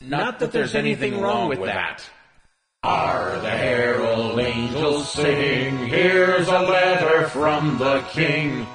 Not 0.00 0.40
that 0.40 0.50
there's 0.50 0.74
anything 0.74 1.20
wrong 1.20 1.48
with 1.48 1.62
that. 1.62 2.02
Are 2.84 3.38
the 3.40 3.48
herald 3.48 4.03
angels 4.54 5.12
sing? 5.12 5.76
Here's 5.86 6.48
a 6.48 6.60
letter 6.60 7.28
from 7.28 7.78
the 7.78 8.00
king. 8.10 8.66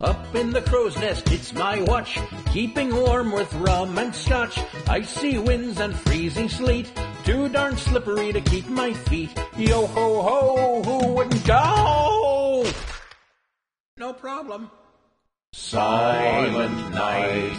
Up 0.00 0.34
in 0.34 0.50
the 0.50 0.60
crow's 0.60 0.98
nest, 0.98 1.30
it's 1.32 1.52
my 1.54 1.80
watch, 1.82 2.18
keeping 2.52 2.94
warm 2.94 3.30
with 3.30 3.52
rum 3.54 3.96
and 3.96 4.14
scotch. 4.14 4.58
Icy 4.88 5.38
winds 5.38 5.78
and 5.80 5.94
freezing 5.94 6.48
sleet, 6.48 6.90
too 7.24 7.48
darn 7.48 7.76
slippery 7.76 8.32
to 8.32 8.40
keep 8.40 8.68
my 8.68 8.92
feet. 8.92 9.30
Yo 9.56 9.86
ho 9.86 10.22
ho, 10.22 10.82
who 10.82 11.12
wouldn't 11.14 11.46
go? 11.46 12.66
No 13.96 14.12
problem. 14.12 14.70
Silent 15.52 16.76
night, 16.92 17.56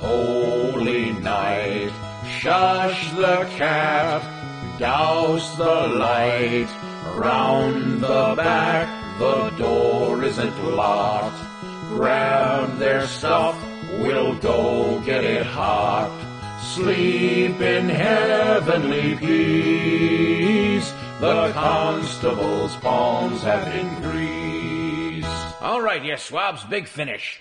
holy 0.00 1.12
night, 1.20 1.92
shush 2.40 3.10
the 3.12 3.46
cat, 3.56 4.22
douse 4.78 5.56
the 5.56 5.88
light, 5.88 6.68
round 7.14 8.00
the 8.00 8.34
back, 8.36 9.18
the 9.18 9.50
door 9.50 10.22
isn't 10.24 10.64
locked. 10.64 11.40
Grab 11.88 12.78
their 12.78 13.06
stuff, 13.06 13.56
we'll 13.98 14.34
go 14.36 15.00
get 15.00 15.22
it 15.24 15.46
hot. 15.46 16.10
Sleep 16.74 17.60
in 17.60 17.88
heavenly 17.88 19.16
peace, 19.16 20.92
the 21.20 21.52
constable's 21.52 22.74
palms 22.76 23.42
have 23.42 23.64
been 23.66 24.02
greased. 24.02 25.62
All 25.62 25.80
right, 25.80 26.04
yes, 26.04 26.24
swabs, 26.24 26.64
big 26.64 26.88
finish. 26.88 27.40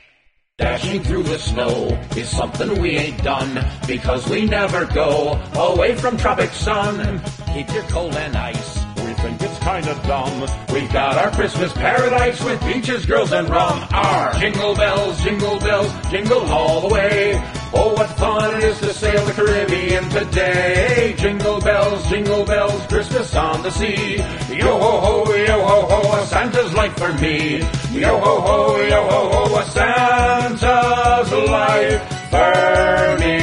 Dashing 0.60 1.02
through 1.02 1.24
the 1.24 1.40
snow 1.40 1.88
is 2.16 2.30
something 2.30 2.80
we 2.80 2.92
ain't 2.92 3.24
done 3.24 3.66
because 3.88 4.30
we 4.30 4.46
never 4.46 4.86
go 4.86 5.42
away 5.56 5.96
from 5.96 6.16
tropic 6.16 6.52
sun. 6.52 7.24
Keep 7.56 7.74
your 7.74 7.82
cold 7.90 8.14
and 8.14 8.36
ice. 8.38 8.86
We 8.98 9.14
think 9.16 9.42
it's 9.42 9.58
kinda 9.58 10.00
dumb. 10.06 10.42
We've 10.72 10.94
got 10.94 11.18
our 11.18 11.32
Christmas 11.32 11.74
paradise 11.74 12.40
with 12.44 12.64
beaches, 12.68 13.04
girls, 13.08 13.32
and 13.32 13.50
rum. 13.50 13.84
Our 13.94 14.40
jingle 14.40 14.76
bells, 14.76 15.24
jingle 15.24 15.60
bells, 15.60 15.92
jingle 16.12 16.46
all 16.52 16.88
the 16.88 16.94
way. 16.94 17.42
Oh, 17.76 17.94
what 17.94 18.10
fun 18.18 18.56
it 18.56 18.64
is 18.64 18.80
to 18.80 18.94
sail 18.94 19.26
the 19.26 19.34
Caribbean 19.34 20.10
today. 20.10 21.16
Jingle 21.18 21.60
bells, 21.60 22.08
jingle 22.10 22.46
bells, 22.46 22.86
Christmas 22.88 23.36
on 23.36 23.64
the 23.64 23.72
sea. 23.72 24.18
Yo 24.56 24.78
ho 24.80 25.00
ho, 25.02 25.36
yo 25.36 25.62
ho 25.66 25.82
ho, 25.88 26.22
a 26.22 26.26
Santa's 26.28 26.74
life 26.74 26.96
for 26.98 27.12
me. 27.14 27.60
Yo 27.92 28.20
ho 28.20 28.42
ho, 28.42 28.82
yo 28.82 29.04
ho 29.10 29.30
ho, 29.30 29.60
a 29.60 29.64
Santa's 29.66 31.32
life 31.50 32.02
for 32.30 33.18
me. 33.20 33.34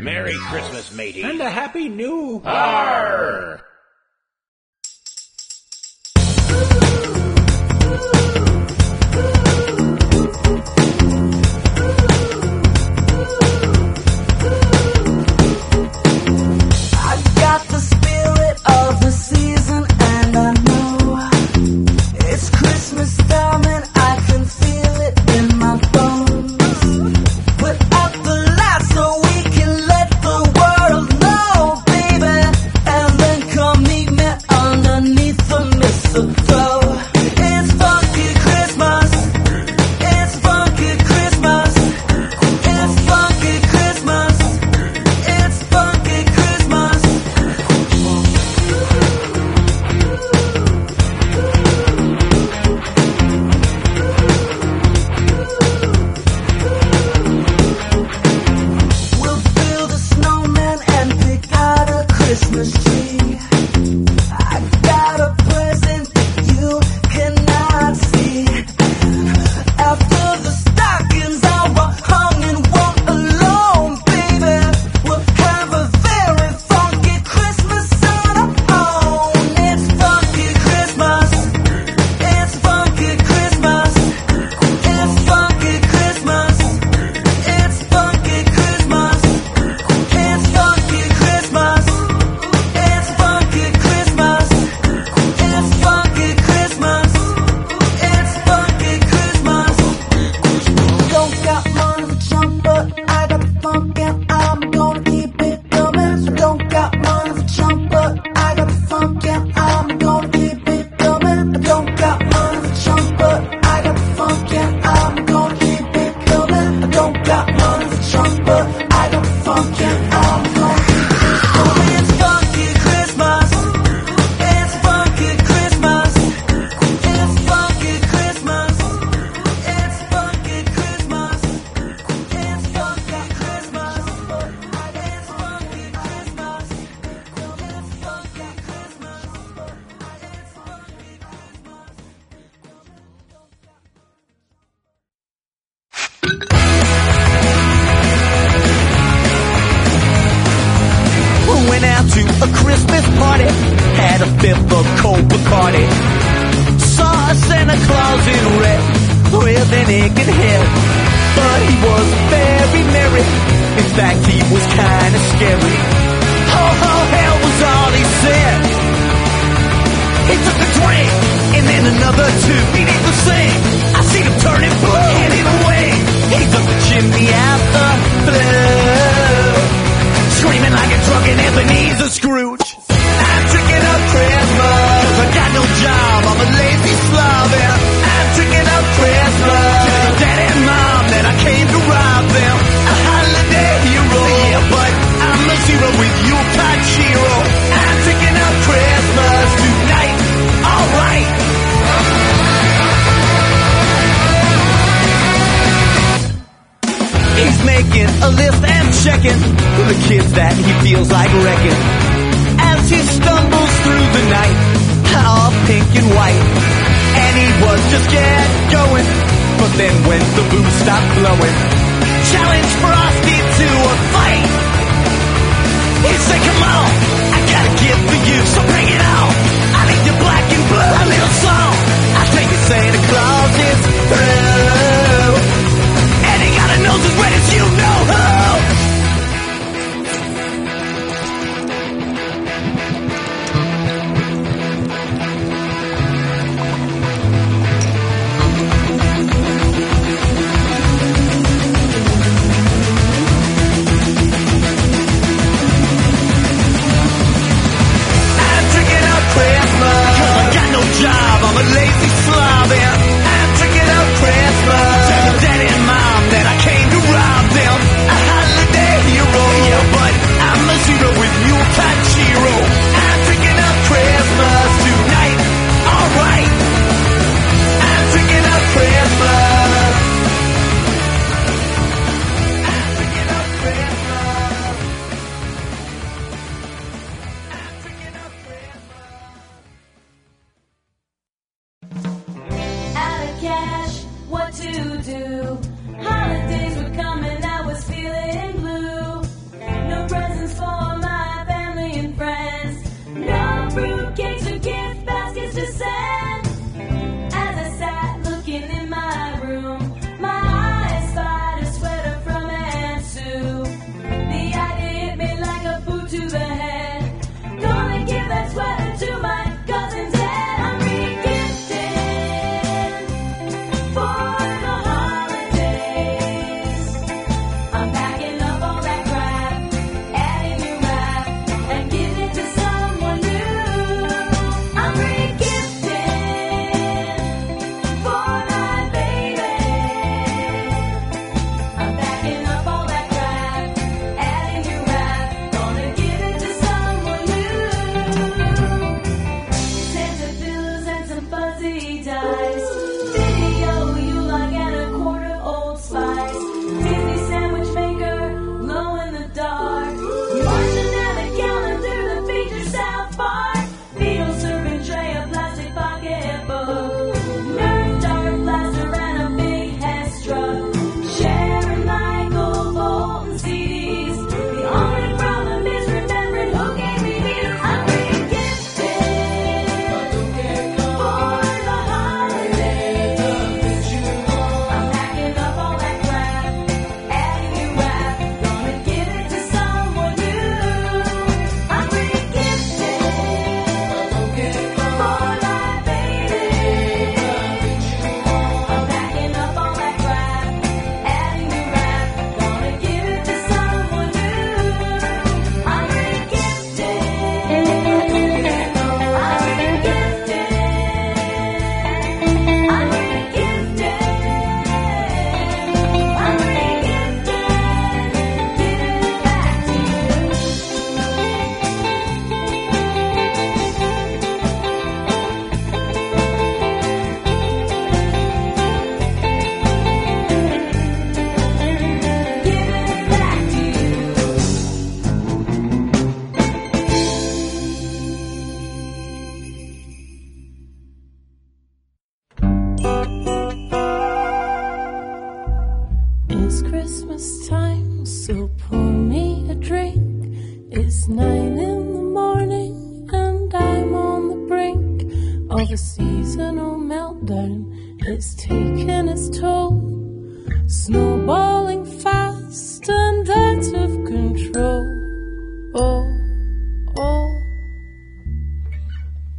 Merry 0.00 0.36
Christmas, 0.50 0.94
matey. 0.94 1.22
And 1.22 1.40
a 1.40 1.50
happy 1.50 1.88
new 1.88 2.42
Arr! 2.44 3.60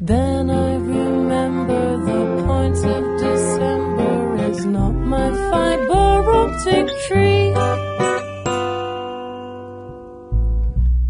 Then 0.05 0.49
I 0.49 0.75
remember 0.75 1.95
the 1.95 2.43
points 2.45 2.83
of 2.83 3.03
December 3.21 4.35
is 4.51 4.65
not 4.65 4.91
my 4.91 5.29
fiber 5.49 6.29
optic 6.41 6.89
tree. 7.07 7.53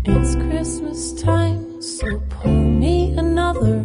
It's 0.05 0.35
Christmas 0.35 1.13
time, 1.13 1.81
so 1.81 2.21
pour 2.29 2.51
me 2.51 3.17
another. 3.17 3.83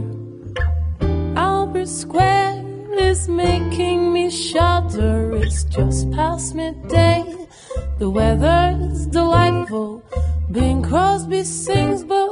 Albert 1.38 1.88
Square 1.88 2.62
is 2.92 3.30
making 3.30 4.12
me 4.12 4.28
shudder. 4.28 5.36
It's 5.36 5.64
just 5.64 6.10
past 6.10 6.54
midday. 6.54 7.24
The 7.98 8.10
weather's 8.10 9.06
delightful. 9.06 10.02
Bing 10.52 10.82
Crosby 10.82 11.44
sings, 11.44 12.04
but 12.04 12.27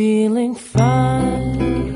feeling 0.00 0.54
fine. 0.54 1.94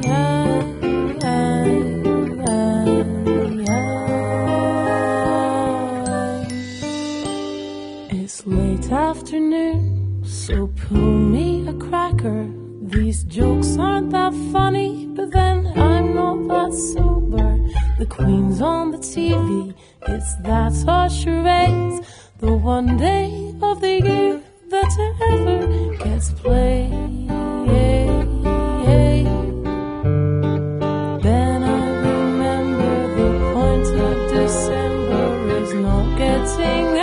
It's 8.11 8.47
late 8.47 8.93
afternoon, 8.93 10.23
so 10.23 10.67
pull 10.67 10.99
me 11.35 11.67
a 11.67 11.73
cracker. 11.73 12.47
These 12.83 13.25
jokes 13.25 13.79
aren't 13.79 14.11
that 14.11 14.35
funny, 14.53 15.07
but 15.17 15.31
then 15.31 15.67
I'm 15.75 16.15
not 16.15 16.39
that 16.53 16.73
sober. 16.93 17.53
The 17.99 18.05
queen's 18.05 18.61
on 18.61 18.91
the 18.91 18.99
TV, 18.99 19.73
it's 20.09 20.35
that 20.49 20.75
or 20.97 21.09
charades. 21.09 22.07
The 22.39 22.53
one 22.53 22.99
day 22.99 23.55
of 23.63 23.81
the 23.81 23.95
year 24.09 24.43
that 24.69 24.93
ever 25.31 25.97
gets 26.05 26.33
played 26.33 27.24
getting 36.17 36.94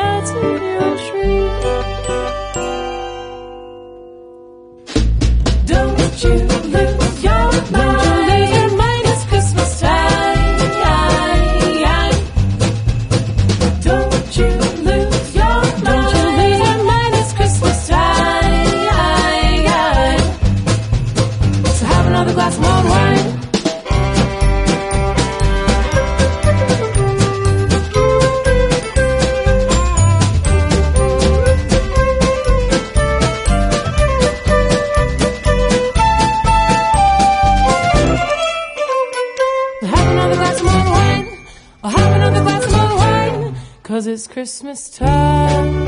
is 44.22 44.28
Christmas 44.28 44.89
time. 44.89 45.82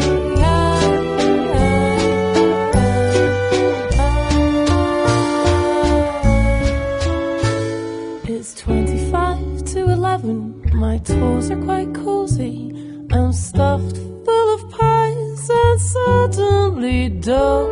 It's 8.26 8.54
25 8.56 9.66
to 9.66 9.80
11. 9.90 10.72
My 10.74 10.98
toes 11.00 11.52
are 11.52 11.62
quite 11.64 11.94
cozy. 11.94 12.72
I'm 13.12 13.34
stuffed 13.34 13.98
full 14.26 14.54
of 14.56 14.62
pies 14.72 15.50
and 15.50 15.82
suddenly 15.82 17.10
dull. 17.10 17.63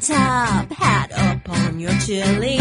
top, 0.00 0.70
hat 0.72 1.10
upon 1.12 1.78
your 1.78 1.92
chilly 2.00 2.59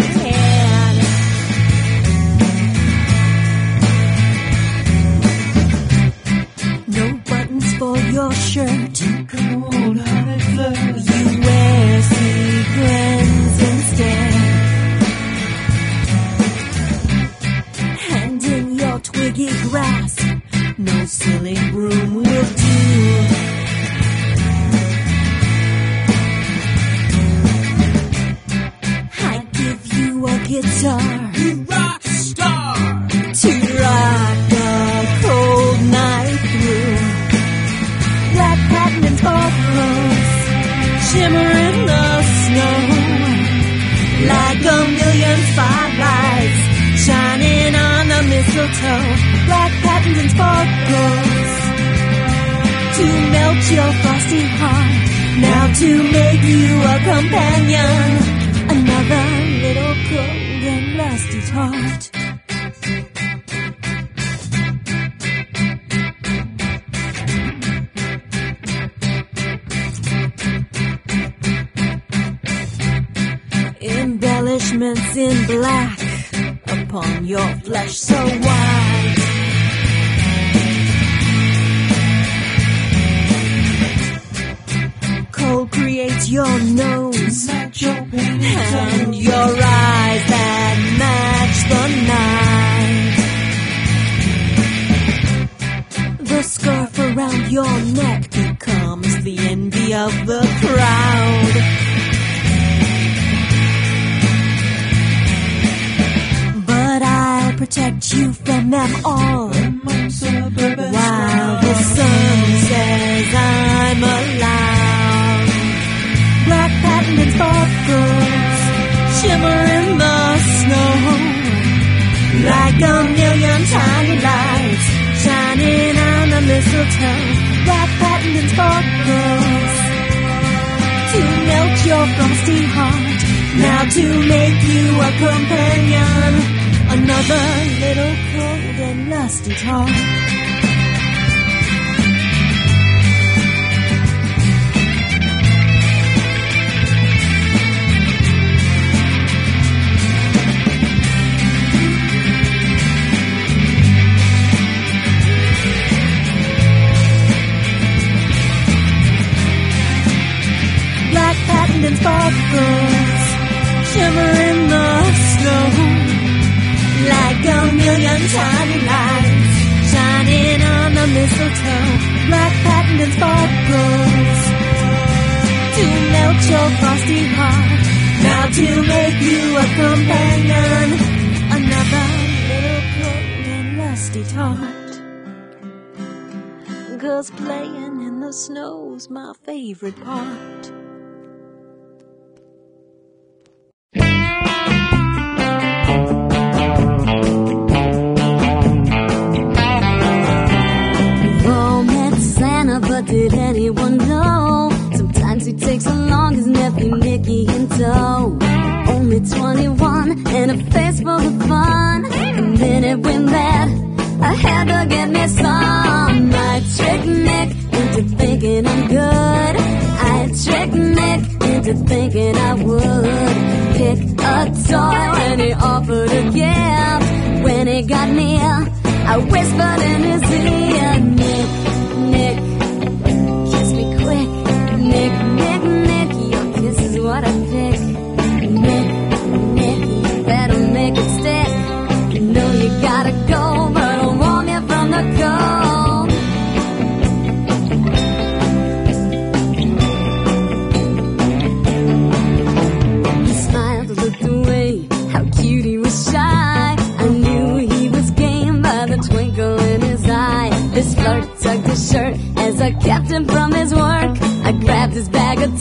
to 221.69 221.75
thinking 221.85 222.35
I 222.35 222.53
would 222.55 223.75
pick 223.77 223.99
a 224.21 224.45
toy 224.67 225.01
when 225.19 225.39
he 225.39 225.53
offered 225.53 226.11
a 226.11 226.23
gift. 226.31 227.43
When 227.43 227.67
he 227.67 227.81
got 227.83 228.09
near, 228.09 228.67
I 229.13 229.17
whispered 229.17 229.81
in 229.81 230.01
his 230.01 230.31
ear. 230.31 230.68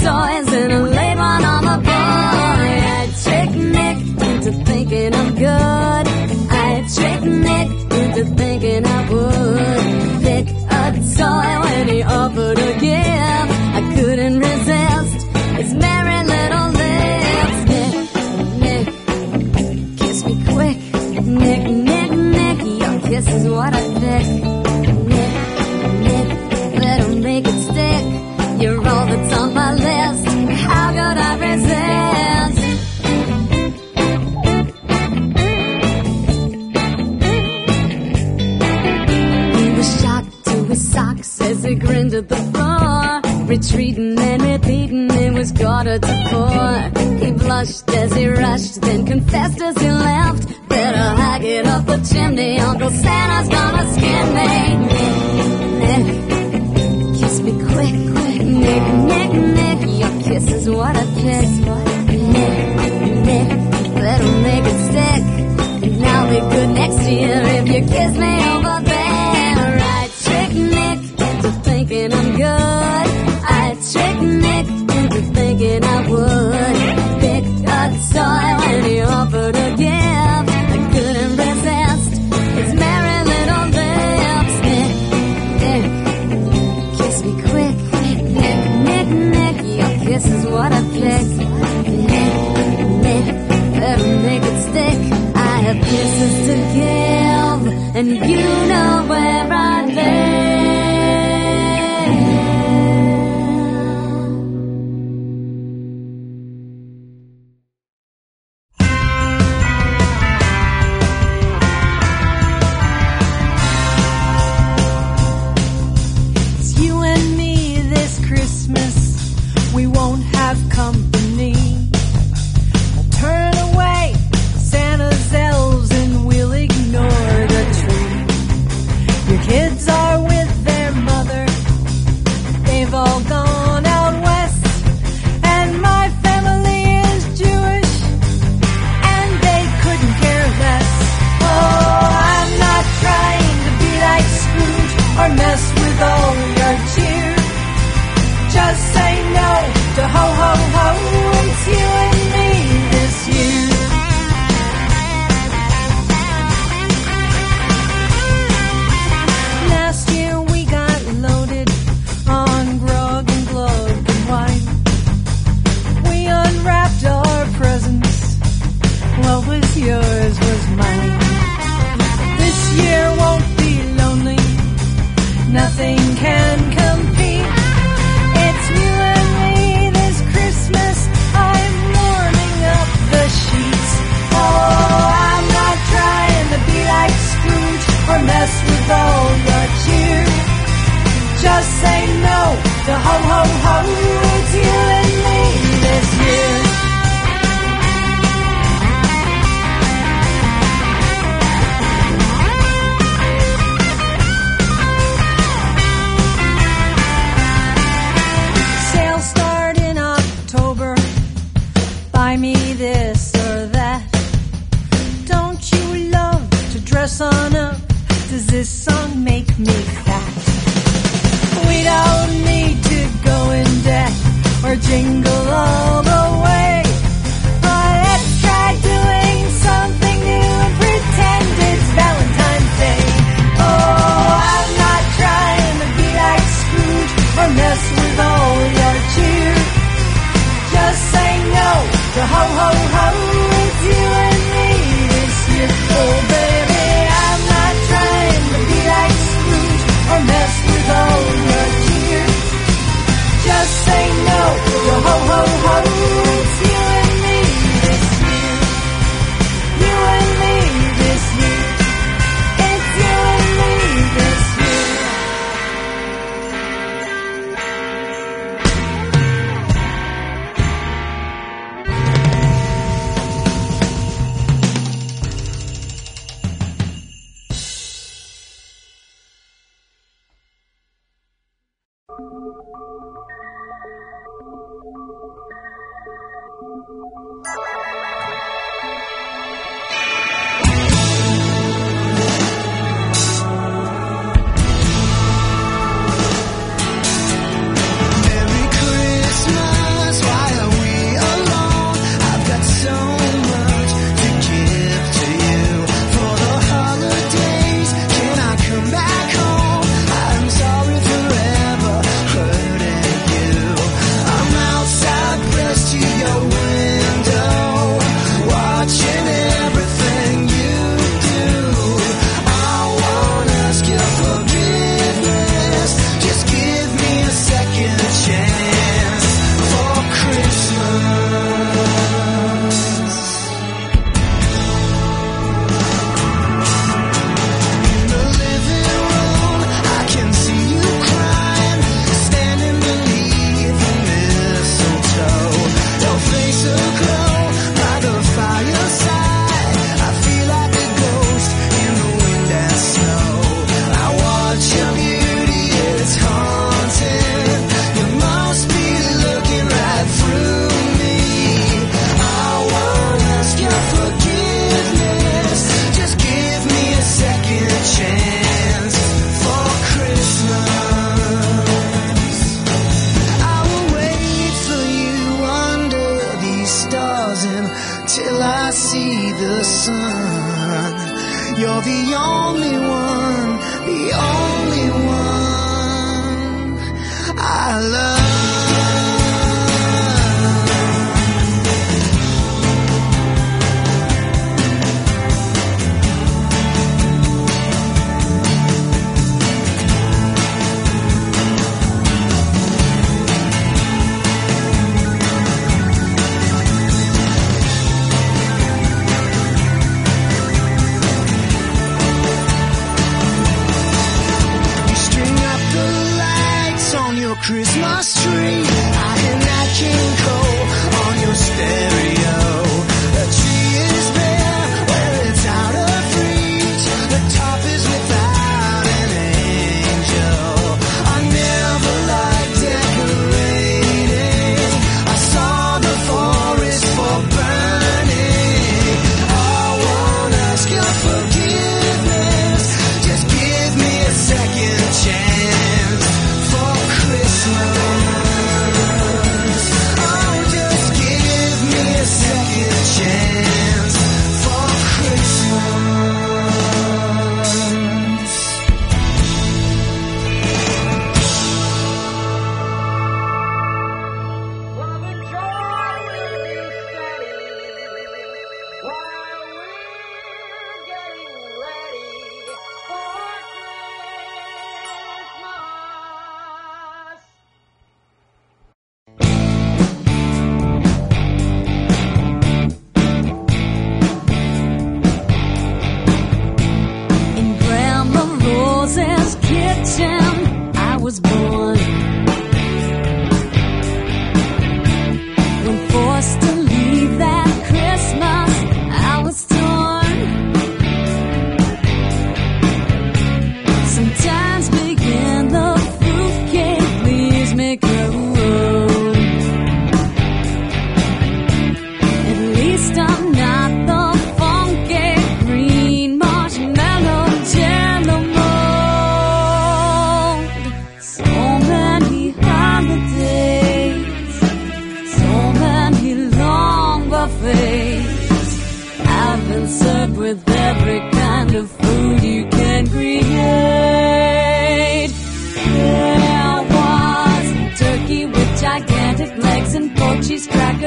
soy 0.08 0.37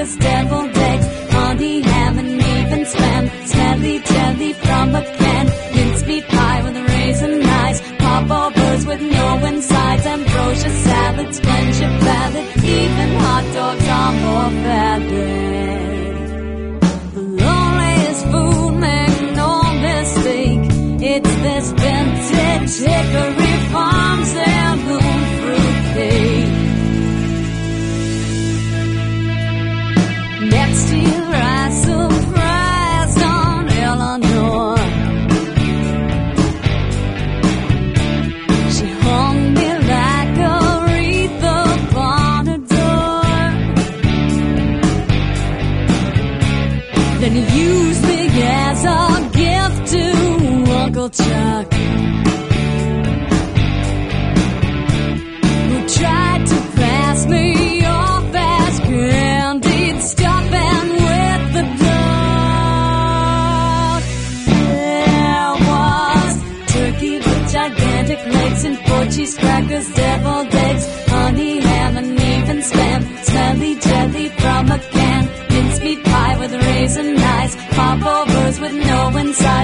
Vegas 0.02 0.16
deviled 0.18 0.78
eggs. 0.78 1.08
Auntie 1.36 1.82
haven't 1.82 2.42
even 2.42 2.86
swam. 2.86 3.30
Smelly 3.46 4.00
jelly 4.00 4.54
from 4.54 4.96
a 4.96 5.02
can. 5.02 5.46
Mincemeat 5.76 6.28
pie 6.28 6.62
with 6.64 6.76
raisin 6.90 7.46
eyes. 7.46 7.82
Pop 8.00 8.28
burgers 8.28 8.86
with 8.86 9.02
no 9.02 9.46
insides. 9.46 10.06
Ambrosia 10.06 10.70
salads, 10.70 11.40
friendship 11.40 12.00
ballad. 12.02 12.46
Even 12.64 13.10
hot 13.20 13.46
dogs 13.54 13.88
are 14.00 14.14
more 14.24 14.52
valid. 14.66 16.12
The 17.14 17.22
loneliest 17.44 18.26
food, 18.32 18.74
make 18.80 19.36
no 19.36 19.52
mistake. 19.86 20.66
It's 21.14 21.36
this 21.46 21.72
vintage 21.72 22.76
hickory. 22.88 23.41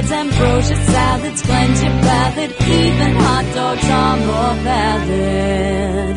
Insides, 0.08 0.12
ambrosia 0.12 0.76
salads, 0.76 1.42
plenty 1.42 1.88
ballad, 2.02 2.52
even 2.62 3.16
hot 3.16 3.46
dogs 3.56 3.90
are 3.90 4.18
more 4.18 4.56
valid. 4.64 6.16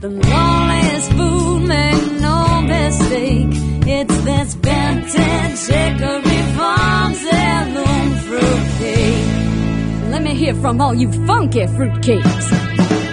The 0.00 0.08
loneliest 0.08 1.12
food, 1.12 1.62
make 1.66 2.20
no 2.20 2.62
mistake. 2.62 3.48
It's 3.86 4.16
this 4.18 4.54
vintage 4.54 5.66
Hickory 5.68 6.42
Farms 6.56 7.24
heirloom 7.32 8.10
fruitcake. 8.26 10.10
Let 10.10 10.22
me 10.22 10.34
hear 10.34 10.54
from 10.54 10.80
all 10.80 10.94
you 10.94 11.10
funky 11.26 11.66
fruitcakes. 11.66 13.03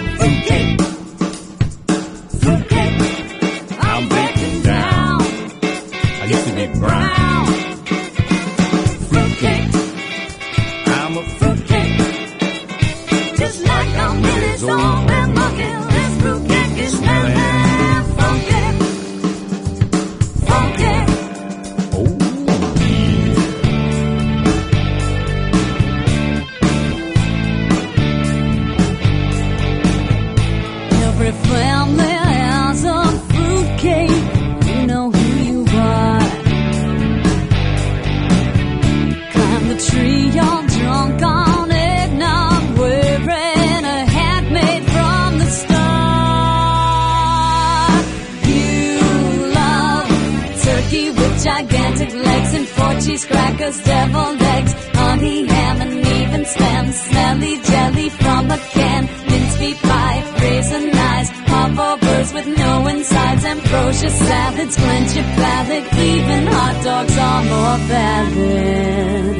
Turkey 50.92 51.10
with 51.10 51.44
gigantic 51.44 52.12
legs 52.14 52.54
and 52.54 52.68
four 52.68 52.92
cheese 53.00 53.24
crackers, 53.24 53.82
deviled 53.82 54.42
eggs, 54.42 54.72
honey 54.94 55.46
ham 55.46 55.80
and 55.80 56.06
even 56.06 56.42
spam, 56.42 56.92
smelly 56.92 57.56
jelly 57.62 58.08
from 58.10 58.50
a 58.50 58.58
can, 58.58 59.04
mincemeat 59.28 59.76
pie, 59.78 60.22
raisin 60.40 60.90
eyes, 60.94 61.30
popovers 61.46 62.32
with 62.32 62.46
no 62.46 62.86
insides, 62.88 63.44
ambrosia 63.44 64.10
salads, 64.10 64.76
clench 64.76 65.14
your 65.14 65.24
palate, 65.24 65.94
even 65.94 66.46
hot 66.46 66.84
dogs 66.84 67.18
are 67.18 67.44
more 67.52 67.78
valid. 67.92 69.36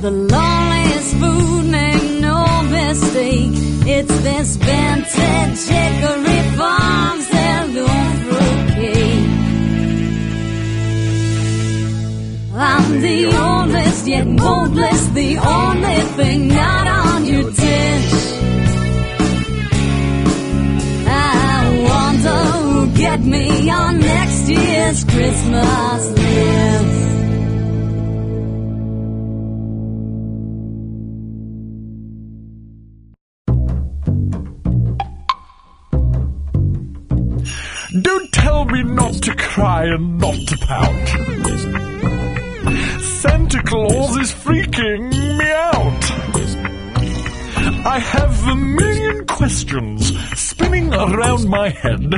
The 0.00 0.10
loneliest 0.10 1.14
food, 1.20 1.64
make 1.66 2.20
no 2.20 2.62
mistake. 2.70 3.52
It's 3.84 4.16
this 4.26 4.56
vintage 4.56 5.62
Hickory 5.68 6.56
Farms 6.56 7.28
heirloom 7.32 8.41
I'm 12.64 13.00
the 13.00 13.26
oldest 13.36 14.06
yet 14.06 14.24
moldless, 14.24 15.06
the 15.08 15.36
only 15.38 16.00
thing 16.16 16.46
not 16.46 16.86
on 16.86 17.24
your 17.24 17.50
dish. 17.50 18.12
I 21.08 21.86
wonder 21.90 22.38
who'll 22.52 22.96
get 22.96 23.20
me 23.20 23.68
on 23.68 23.98
next 23.98 24.48
year's 24.48 25.02
Christmas 25.02 26.10
list. 26.10 27.02
Don't 38.02 38.32
tell 38.32 38.64
me 38.66 38.84
not 38.84 39.14
to 39.14 39.34
cry 39.34 39.86
and 39.86 40.20
not 40.20 40.36
to 40.46 40.56
pout. 40.58 41.91
Santa 43.00 43.62
Claus 43.62 44.16
is 44.16 44.32
freaking 44.32 45.10
me 45.38 45.50
out. 45.50 46.02
I 47.84 47.98
have 47.98 48.48
a 48.48 48.54
million 48.54 49.26
questions 49.26 50.12
spinning 50.38 50.94
around 50.94 51.48
my 51.48 51.68
head. 51.70 52.14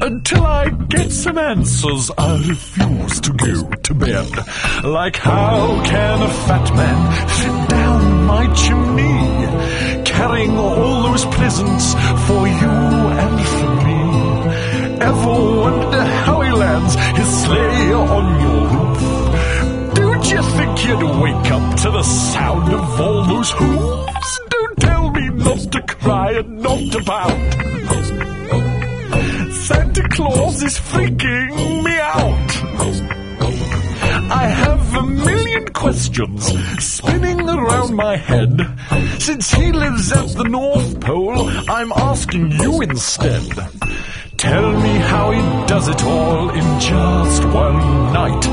Until 0.00 0.44
I 0.46 0.68
get 0.68 1.10
some 1.10 1.38
answers, 1.38 2.10
I 2.16 2.36
refuse 2.48 3.20
to 3.20 3.32
go 3.32 3.70
to 3.70 3.94
bed. 3.94 4.30
Like, 4.84 5.16
how 5.16 5.82
can 5.84 6.22
a 6.22 6.28
fat 6.46 6.74
man 6.76 7.28
fit 7.28 7.68
down 7.70 8.24
my 8.26 8.52
chimney, 8.54 10.04
carrying 10.04 10.56
all 10.56 11.02
those 11.02 11.24
presents 11.26 11.94
for 12.26 12.46
you 12.46 12.74
and 13.22 13.46
for 13.52 13.70
me? 13.86 14.00
Ever 15.00 15.60
wonder 15.62 16.04
how 16.24 16.40
he 16.42 16.50
lands 16.52 16.94
his 17.18 17.42
sleigh 17.42 17.92
on 17.92 18.40
your 18.40 18.60
roof? 18.68 18.99
You 20.30 20.42
think 20.42 20.84
you'd 20.86 21.02
wake 21.20 21.50
up 21.50 21.76
to 21.82 21.90
the 21.90 22.02
sound 22.04 22.72
of 22.72 23.00
all 23.00 23.24
those 23.24 23.50
hooves? 23.50 24.40
Don't 24.48 24.76
tell 24.78 25.10
me 25.10 25.28
not 25.28 25.72
to 25.72 25.82
cry 25.82 26.32
and 26.32 26.58
not 26.60 26.78
to 26.92 27.02
pout. 27.02 27.40
Santa 29.52 30.08
Claus 30.10 30.62
is 30.62 30.78
freaking 30.78 31.82
me 31.84 31.98
out. 31.98 32.50
I 34.32 34.46
have 34.46 34.94
a 34.94 35.02
million 35.02 35.66
questions 35.72 36.46
spinning 36.78 37.48
around 37.48 37.96
my 37.96 38.16
head. 38.16 38.52
Since 39.18 39.50
he 39.50 39.72
lives 39.72 40.12
at 40.12 40.28
the 40.36 40.44
North 40.44 41.00
Pole, 41.00 41.48
I'm 41.68 41.90
asking 41.92 42.52
you 42.52 42.80
instead. 42.82 43.42
Tell 44.36 44.72
me 44.72 44.94
how 45.12 45.32
he 45.32 45.40
does 45.66 45.88
it 45.88 46.02
all 46.04 46.50
in 46.50 46.80
just 46.80 47.44
one 47.46 48.12
night. 48.12 48.46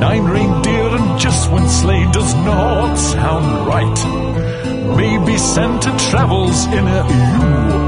Nine 0.00 0.24
reindeer 0.24 0.87
just 1.18 1.50
when 1.50 1.68
sleigh 1.68 2.06
does 2.12 2.34
not 2.34 2.94
sound 2.94 3.66
right. 3.66 4.00
Maybe 4.96 5.36
Santa 5.36 5.90
travels 6.10 6.66
in 6.66 6.86
a 6.86 7.02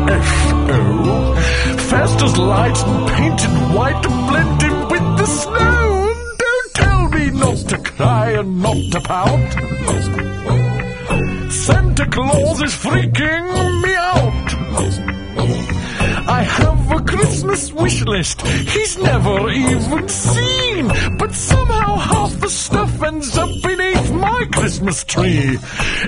UFO. 0.06 1.36
Fast 1.90 2.22
as 2.22 2.36
light 2.36 2.78
and 2.86 3.08
painted 3.10 3.50
white 3.76 4.02
to 4.02 4.08
blend 4.08 4.62
in 4.62 4.88
with 4.92 5.18
the 5.18 5.26
snow. 5.26 6.14
Don't 6.38 6.72
tell 6.74 7.08
me 7.08 7.30
not 7.30 7.56
to 7.70 7.78
cry 7.78 8.30
and 8.30 8.62
not 8.62 8.76
to 8.92 9.00
pout. 9.00 9.52
Santa 11.52 12.06
Claus 12.06 12.62
is 12.62 12.72
freaking 12.72 13.82
me 13.82 13.94
out. 13.96 14.60
I 16.26 16.42
have 16.42 16.90
a 16.92 17.00
Christmas 17.02 17.72
wish 17.72 18.02
list 18.04 18.42
he's 18.42 18.98
never 18.98 19.50
even 19.50 20.08
seen. 20.08 20.88
But 21.18 21.32
somehow 21.34 21.96
half 21.96 22.32
the 22.40 22.48
stuff 22.48 23.02
ends 23.02 23.36
up 23.36 23.50
beneath 23.62 24.10
my 24.12 24.46
Christmas 24.52 25.04
tree. 25.04 25.58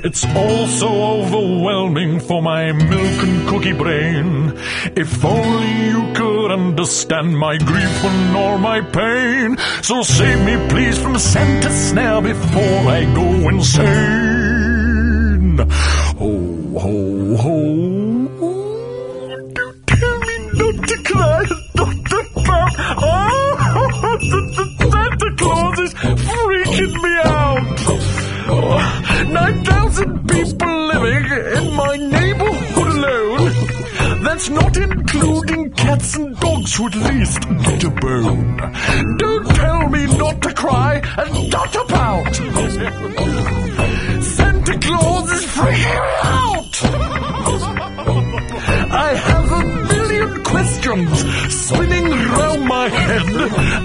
It's 0.04 0.24
all 0.24 0.66
so 0.66 0.88
overwhelming 1.20 2.20
for 2.20 2.42
my 2.42 2.72
milk 2.72 3.22
and 3.26 3.48
cookie 3.48 3.72
brain. 3.72 4.52
If 4.96 5.24
only 5.24 5.72
you 5.88 6.12
could 6.14 6.50
understand 6.50 7.38
my 7.38 7.56
grief 7.58 8.04
and 8.04 8.36
all 8.36 8.58
my 8.58 8.80
pain. 8.80 9.56
So 9.82 10.02
save 10.02 10.44
me 10.44 10.56
please 10.68 10.98
from 10.98 11.18
Santa's 11.18 11.88
snare 11.88 12.22
before 12.22 12.88
I 12.98 13.04
go 13.14 13.48
insane. 13.48 14.72
Ho, 16.18 16.78
ho, 16.78 17.36
ho. 17.36 18.41
To 21.12 22.18
pout. 22.42 22.72
Oh, 23.04 23.52
Santa 24.78 25.28
Claus 25.36 25.78
is 25.80 25.92
freaking 25.94 26.94
me 27.02 27.12
out. 27.24 27.78
Oh, 28.48 29.26
9,000 29.28 30.28
people 30.28 30.86
living 30.86 31.24
in 31.58 31.76
my 31.76 31.96
neighborhood 31.96 32.88
alone. 32.96 33.52
That's 34.24 34.48
not 34.48 34.76
including 34.76 35.70
cats 35.72 36.16
and 36.16 36.40
dogs 36.40 36.76
who 36.76 36.86
at 36.86 36.94
least 36.94 37.40
get 37.40 37.84
a 37.84 37.90
bone. 37.90 38.56
Don't 39.18 39.46
tell 39.54 39.88
me 39.90 40.06
not 40.16 40.40
to 40.42 40.54
cry 40.54 41.02
and 41.18 41.50
not 41.50 41.72
to 41.74 41.84
pout. 41.88 42.34
Santa 44.24 44.78
Claus 44.78 45.32
is 45.32 45.44
freaking 45.44 45.76
me 45.76 46.10
out. 46.22 47.32
Questions 50.83 51.55
spinning 51.55 52.11
round 52.11 52.66
my 52.66 52.89
head 52.89 53.22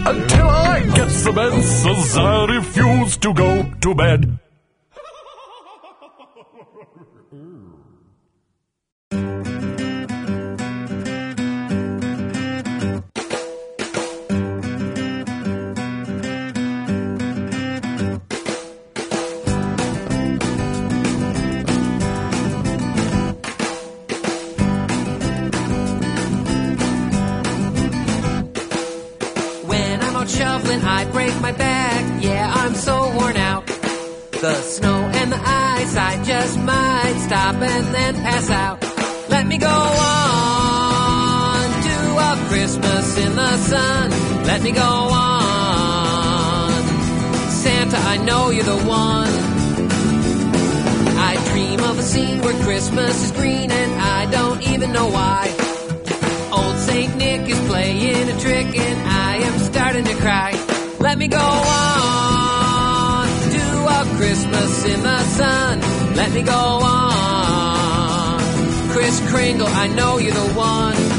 until 0.08 0.50
I 0.50 0.82
get 0.96 1.10
some 1.10 1.38
answers. 1.38 2.18
I 2.18 2.46
refuse 2.46 3.18
to 3.18 3.34
go 3.34 3.72
to 3.82 3.96
bed. 3.96 4.40
I 30.88 31.04
break 31.12 31.40
my 31.42 31.52
back. 31.52 32.24
Yeah, 32.24 32.52
I'm 32.56 32.74
so 32.74 32.96
worn 33.16 33.36
out. 33.36 33.66
The 33.68 34.56
snow 34.62 34.96
and 35.20 35.32
the 35.32 35.38
ice, 35.38 35.96
I 35.98 36.24
just 36.24 36.58
might 36.60 37.18
stop 37.26 37.56
and 37.56 37.86
then 37.94 38.16
pass 38.16 38.50
out. 38.50 38.82
Let 39.30 39.46
me 39.48 39.58
go 39.58 39.68
on 39.68 41.66
to 41.88 41.98
a 42.30 42.38
Christmas 42.48 43.18
in 43.18 43.36
the 43.36 43.58
sun. 43.58 44.12
Let 44.46 44.62
me 44.62 44.72
go 44.72 44.82
on. 44.82 46.72
Santa, 47.50 47.98
I 47.98 48.18
know 48.24 48.50
you're 48.52 48.64
the 48.64 48.78
one. 48.78 49.34
I 51.30 51.36
dream 51.52 51.80
of 51.82 52.00
a 52.00 52.04
scene 52.04 52.40
where 52.42 52.64
Christmas 52.64 53.26
is 53.26 53.32
green 53.34 53.72
and 53.72 53.92
I 54.02 54.32
don't 54.32 54.62
even 54.64 54.94
know 54.94 55.08
why. 55.08 55.54
Old 56.52 56.78
Saint 56.78 57.18
Nick 57.18 57.50
is 57.50 57.60
playing 57.68 58.30
a 58.30 58.40
trick 58.40 58.68
and 58.78 59.02
I 59.10 59.36
am 59.38 59.60
starting 59.60 60.06
to 60.06 60.16
cry. 60.16 60.77
Let 61.00 61.18
me 61.18 61.28
go 61.28 61.38
on 61.38 63.28
to 63.28 63.88
a 63.88 64.18
Christmas 64.18 64.86
in 64.86 65.04
the 65.04 65.20
sun. 65.20 65.82
Let 66.16 66.32
me 66.32 66.42
go 66.42 66.54
on. 66.54 68.40
Kris 68.90 69.20
Kringle, 69.30 69.68
I 69.68 69.88
know 69.88 70.18
you're 70.18 70.34
the 70.34 70.54
one. 70.54 71.17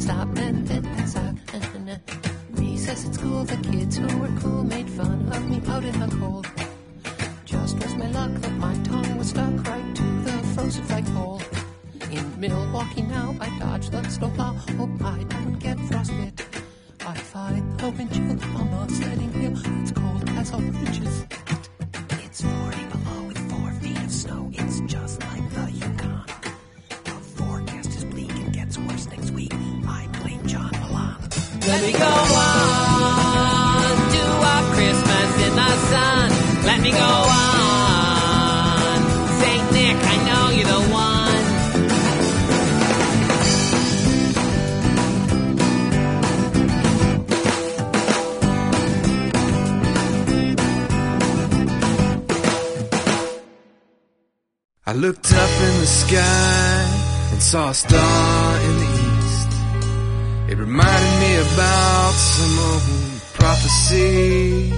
Stop 0.00 0.36
and 0.38 0.66
then 0.66 0.84
out. 1.16 2.00
Recess 2.50 3.06
at 3.06 3.14
school, 3.14 3.44
the 3.44 3.56
kids 3.58 3.96
who 3.96 4.18
were 4.18 4.40
cool 4.40 4.64
made 4.64 4.90
fun 4.90 5.28
of 5.32 5.48
me 5.48 5.62
out 5.68 5.84
in 5.84 6.00
the 6.00 6.16
cold. 6.16 6.48
Just 7.44 7.76
was 7.80 7.94
my 7.94 8.10
luck 8.10 8.32
that 8.40 8.52
my 8.52 8.74
tongue 8.82 9.16
was 9.16 9.28
stuck 9.28 9.54
right 9.68 9.94
to 9.94 10.02
the 10.24 10.32
frozen 10.54 10.82
flagpole. 10.84 11.40
In 12.10 12.40
Milwaukee 12.40 13.02
now, 13.02 13.36
I 13.40 13.56
dodge 13.60 13.90
the 13.90 14.02
snowplow. 14.08 14.54
Hope 14.78 15.04
I 15.04 15.25
saw 57.52 57.70
a 57.70 57.74
star 57.74 58.60
in 58.60 58.76
the 58.76 58.90
east. 59.14 59.50
It 60.50 60.58
reminded 60.58 61.20
me 61.20 61.36
about 61.54 62.12
some 62.12 62.58
old 62.58 62.82
prophecy. 63.34 64.72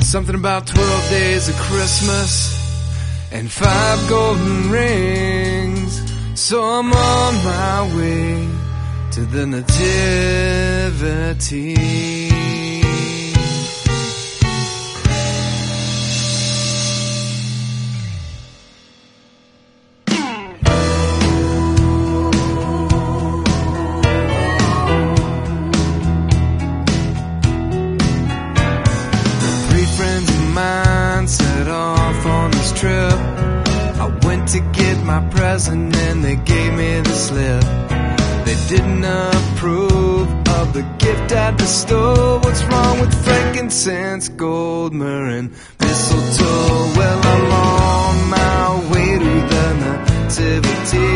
Something 0.00 0.36
about 0.36 0.64
12 0.68 1.10
days 1.10 1.48
of 1.48 1.56
Christmas 1.56 2.54
and 3.32 3.50
five 3.50 4.08
golden 4.08 4.70
rings. 4.70 6.02
So 6.40 6.62
I'm 6.62 6.92
on 6.92 7.34
my 7.52 7.96
way 7.96 8.48
to 9.10 9.22
the 9.22 9.44
Nativity. 9.46 9.74
The 40.74 40.82
gift 40.98 41.32
I'd 41.32 41.56
bestow. 41.56 42.40
What's 42.42 42.62
wrong 42.64 43.00
with 43.00 43.14
frankincense, 43.24 44.28
gold, 44.28 44.92
myrrh, 44.92 45.28
and 45.38 45.50
mistletoe? 45.80 46.92
Well, 46.98 47.20
I'm 47.32 47.52
on 47.52 48.30
my 48.30 48.90
way 48.90 49.10
to 49.24 49.32
the 49.52 49.66
nativity. 49.84 51.14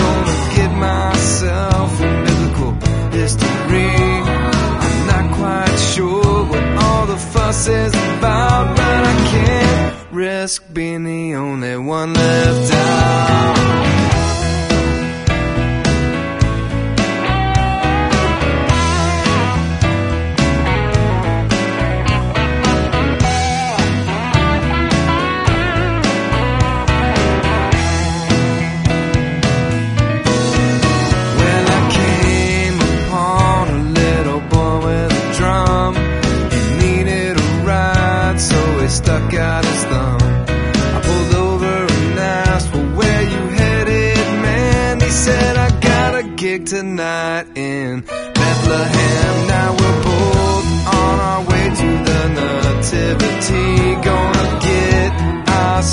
Gonna 0.00 0.36
get 0.56 0.72
myself 0.90 1.90
a 2.00 2.10
biblical 2.26 2.72
history. 3.12 3.92
I'm 4.86 5.06
not 5.12 5.26
quite 5.40 5.76
sure 5.92 6.44
what 6.50 6.64
all 6.84 7.06
the 7.06 7.18
fuss 7.18 7.68
is 7.68 7.92
about, 7.94 8.76
but 8.78 9.00
I 9.12 9.14
can't 9.30 10.12
risk 10.12 10.64
being 10.72 11.04
the 11.04 11.34
only 11.34 11.76
one 11.76 12.14
left 12.14 12.72
out. 12.72 14.05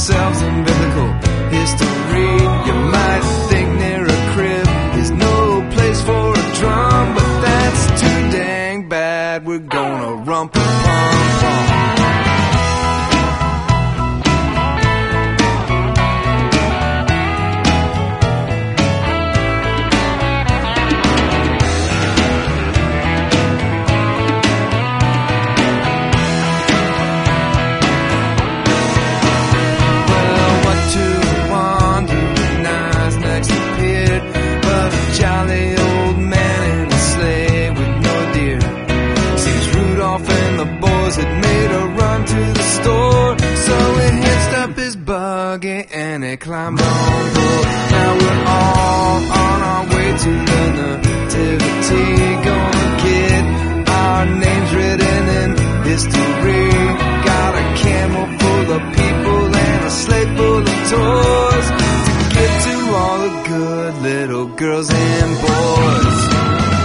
Ourselves 0.10 0.42
in 0.42 0.54
biblical 0.56 0.73
Climb 46.40 46.80
on 46.80 47.34
board. 47.34 47.66
Now 47.94 48.18
we're 48.20 48.44
all 48.48 49.22
on 49.46 49.62
our 49.72 49.86
way 49.86 50.10
to 50.24 50.32
the 50.50 50.64
nativity. 50.78 52.08
Gonna 52.48 52.88
get 53.06 53.44
our 53.90 54.26
names 54.26 54.70
written 54.74 55.24
in 55.42 55.50
history. 55.84 56.70
Got 57.24 57.54
a 57.56 57.66
camel 57.84 58.26
full 58.40 58.68
of 58.78 58.82
people 58.98 59.56
and 59.56 59.86
a 59.86 59.92
slate 59.92 60.32
full 60.38 60.62
of 60.62 60.80
toys 60.90 61.68
to 62.10 62.16
get 62.34 62.52
to 62.66 62.76
all 62.96 63.20
the 63.20 63.34
good 63.48 63.94
little 64.02 64.48
girls 64.48 64.90
and 64.90 65.32
boys. 65.40 66.83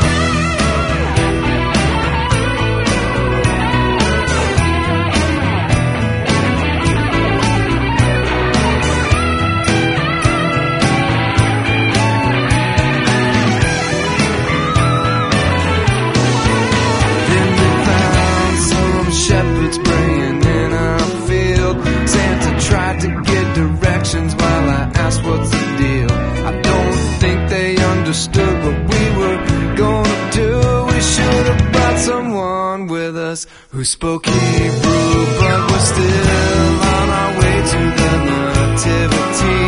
spoke 33.89 34.27
Hebrew, 34.27 35.25
but 35.41 35.71
we're 35.71 35.87
still 35.93 36.73
on 36.95 37.09
our 37.21 37.33
way 37.41 37.57
to 37.73 37.81
the 38.01 38.13
nativity. 38.29 39.61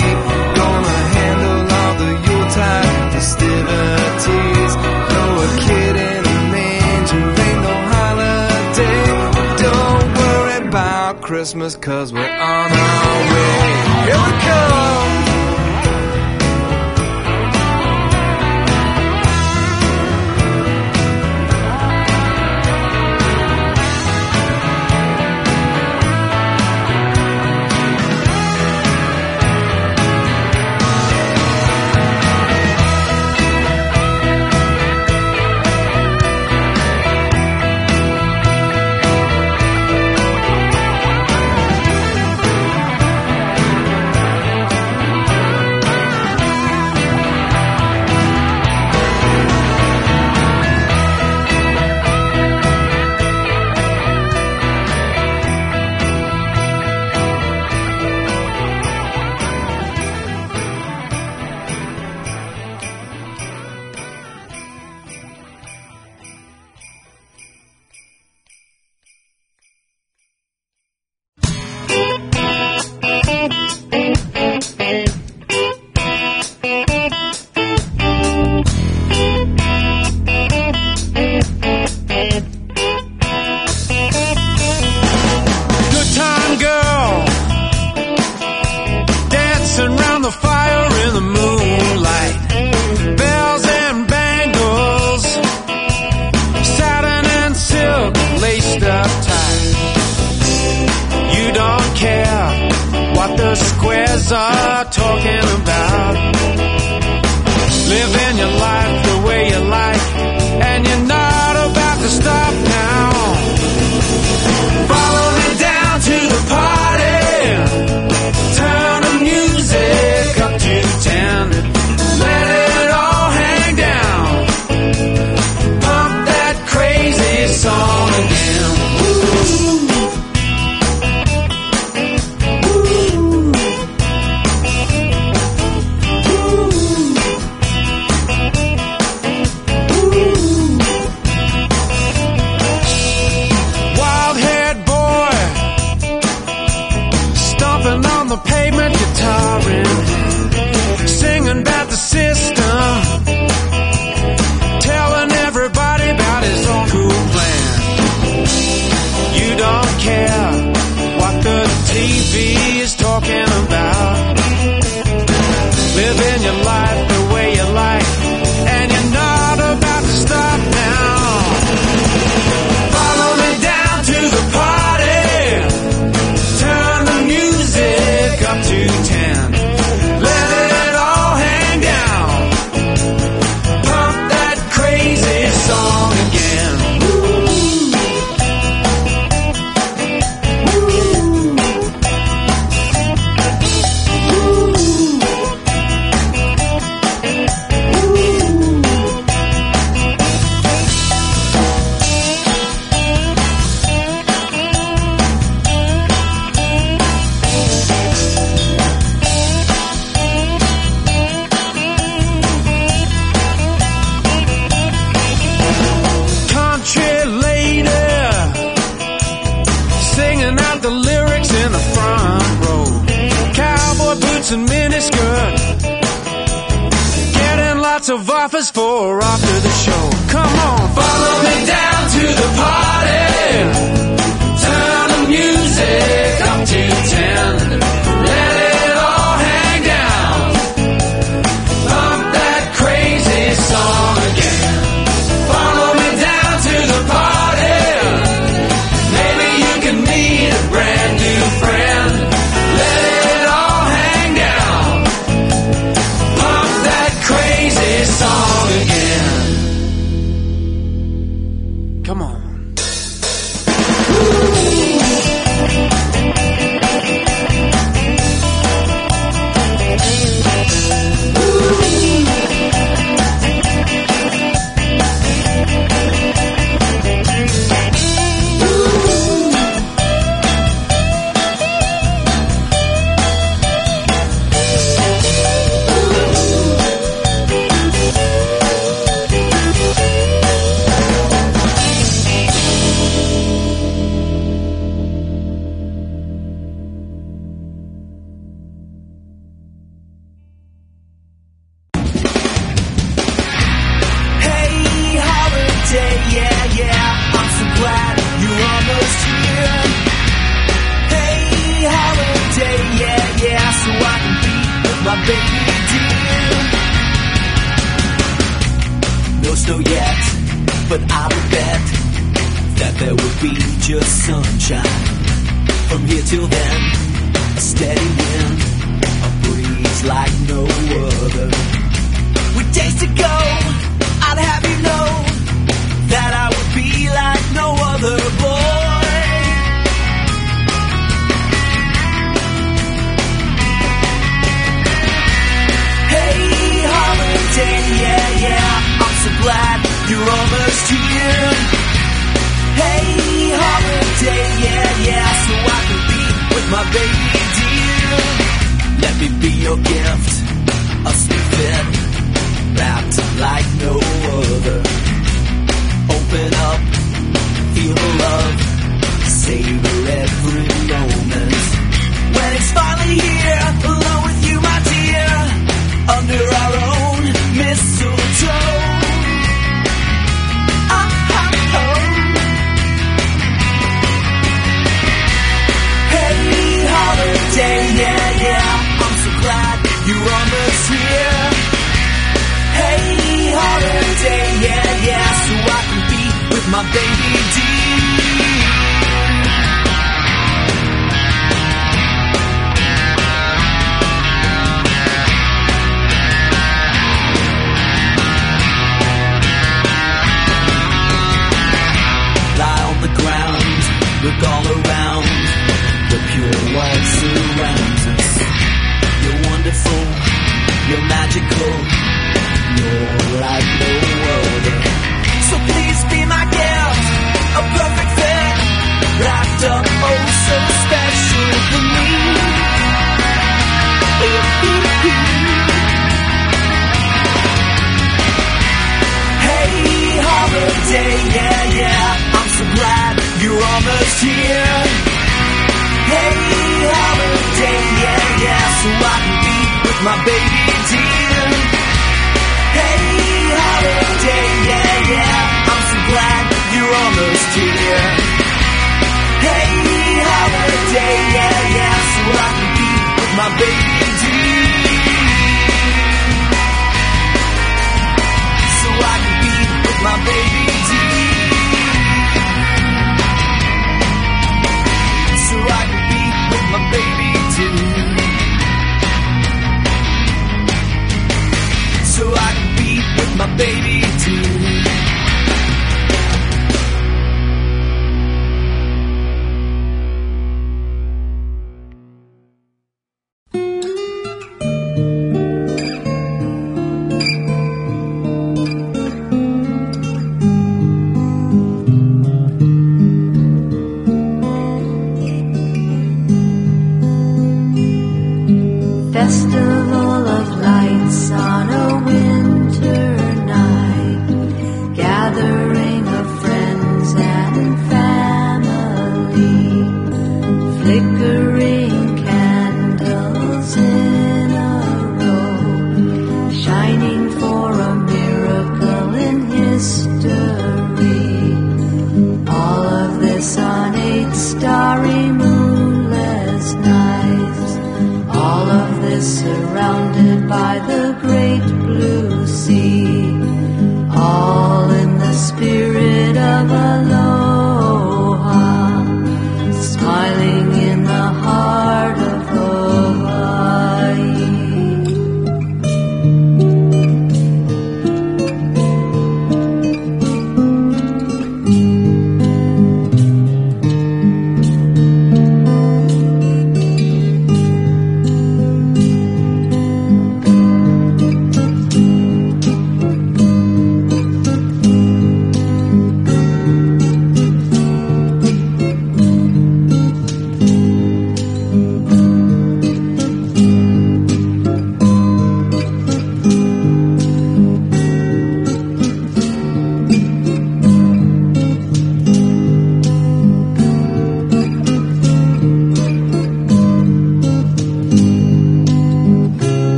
Gonna 0.60 0.98
handle 1.16 1.62
all 1.78 1.94
the 2.02 2.12
Yuletide 2.26 3.12
festivities. 3.14 4.72
No, 5.14 5.22
a 5.40 5.48
kid 5.64 5.94
in 5.96 6.22
a 6.34 6.38
manger 6.52 7.26
ain't 7.46 7.60
no 7.66 7.74
holiday. 7.94 9.08
Don't 9.64 10.08
worry 10.20 10.68
about 10.68 11.22
Christmas, 11.22 11.74
cause 11.76 12.12
we're 12.12 12.20
on 12.20 12.70
our 12.72 13.20
way. 13.32 13.56
Here 14.04 14.20
we 14.26 14.32
come! 14.44 15.19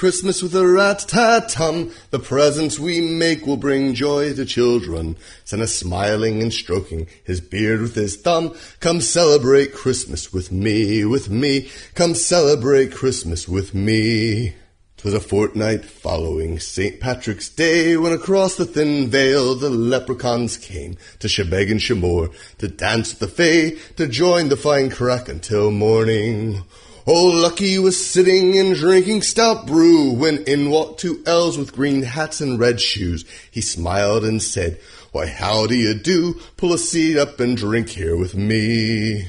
Christmas 0.00 0.42
with 0.42 0.56
a 0.56 0.66
rat-tat-tum. 0.66 1.92
The 2.08 2.18
presents 2.18 2.78
we 2.78 3.02
make 3.02 3.46
will 3.46 3.58
bring 3.58 3.92
joy 3.92 4.32
to 4.32 4.46
children. 4.46 5.18
Santa 5.44 5.66
smiling 5.66 6.40
and 6.40 6.50
stroking 6.50 7.06
his 7.22 7.42
beard 7.42 7.82
with 7.82 7.96
his 7.96 8.16
thumb. 8.16 8.56
Come 8.80 9.02
celebrate 9.02 9.74
Christmas 9.74 10.32
with 10.32 10.50
me, 10.50 11.04
with 11.04 11.28
me. 11.28 11.68
Come 11.94 12.14
celebrate 12.14 12.94
Christmas 12.94 13.46
with 13.46 13.74
me. 13.74 14.54
'Twas 14.96 15.12
a 15.12 15.20
fortnight 15.20 15.84
following 15.84 16.58
St. 16.58 16.98
Patrick's 16.98 17.50
Day 17.50 17.98
when 17.98 18.14
across 18.14 18.54
the 18.54 18.64
thin 18.64 19.10
veil 19.10 19.54
the 19.54 19.68
leprechauns 19.68 20.56
came 20.56 20.96
to 21.18 21.28
Sheebeg 21.28 21.70
and 21.70 21.78
Sheemore 21.78 22.32
to 22.56 22.68
dance 22.68 23.12
the 23.12 23.28
Fay, 23.28 23.76
to 23.96 24.06
join 24.06 24.48
the 24.48 24.56
fine 24.56 24.88
crack 24.88 25.28
until 25.28 25.70
morning. 25.70 26.64
Old 27.10 27.34
Lucky 27.34 27.76
was 27.76 28.06
sitting 28.06 28.56
and 28.56 28.76
drinking 28.76 29.22
stout 29.22 29.66
brew 29.66 30.12
when 30.12 30.44
in 30.44 30.70
walked 30.70 31.00
two 31.00 31.20
elves 31.26 31.58
with 31.58 31.72
green 31.72 32.02
hats 32.02 32.40
and 32.40 32.56
red 32.56 32.80
shoes. 32.80 33.24
He 33.50 33.60
smiled 33.60 34.24
and 34.24 34.40
said, 34.40 34.78
Why, 35.10 35.26
how 35.26 35.66
do 35.66 35.74
you 35.74 35.94
do? 35.94 36.40
Pull 36.56 36.72
a 36.72 36.78
seat 36.78 37.18
up 37.18 37.40
and 37.40 37.56
drink 37.56 37.88
here 37.88 38.16
with 38.16 38.36
me. 38.36 39.26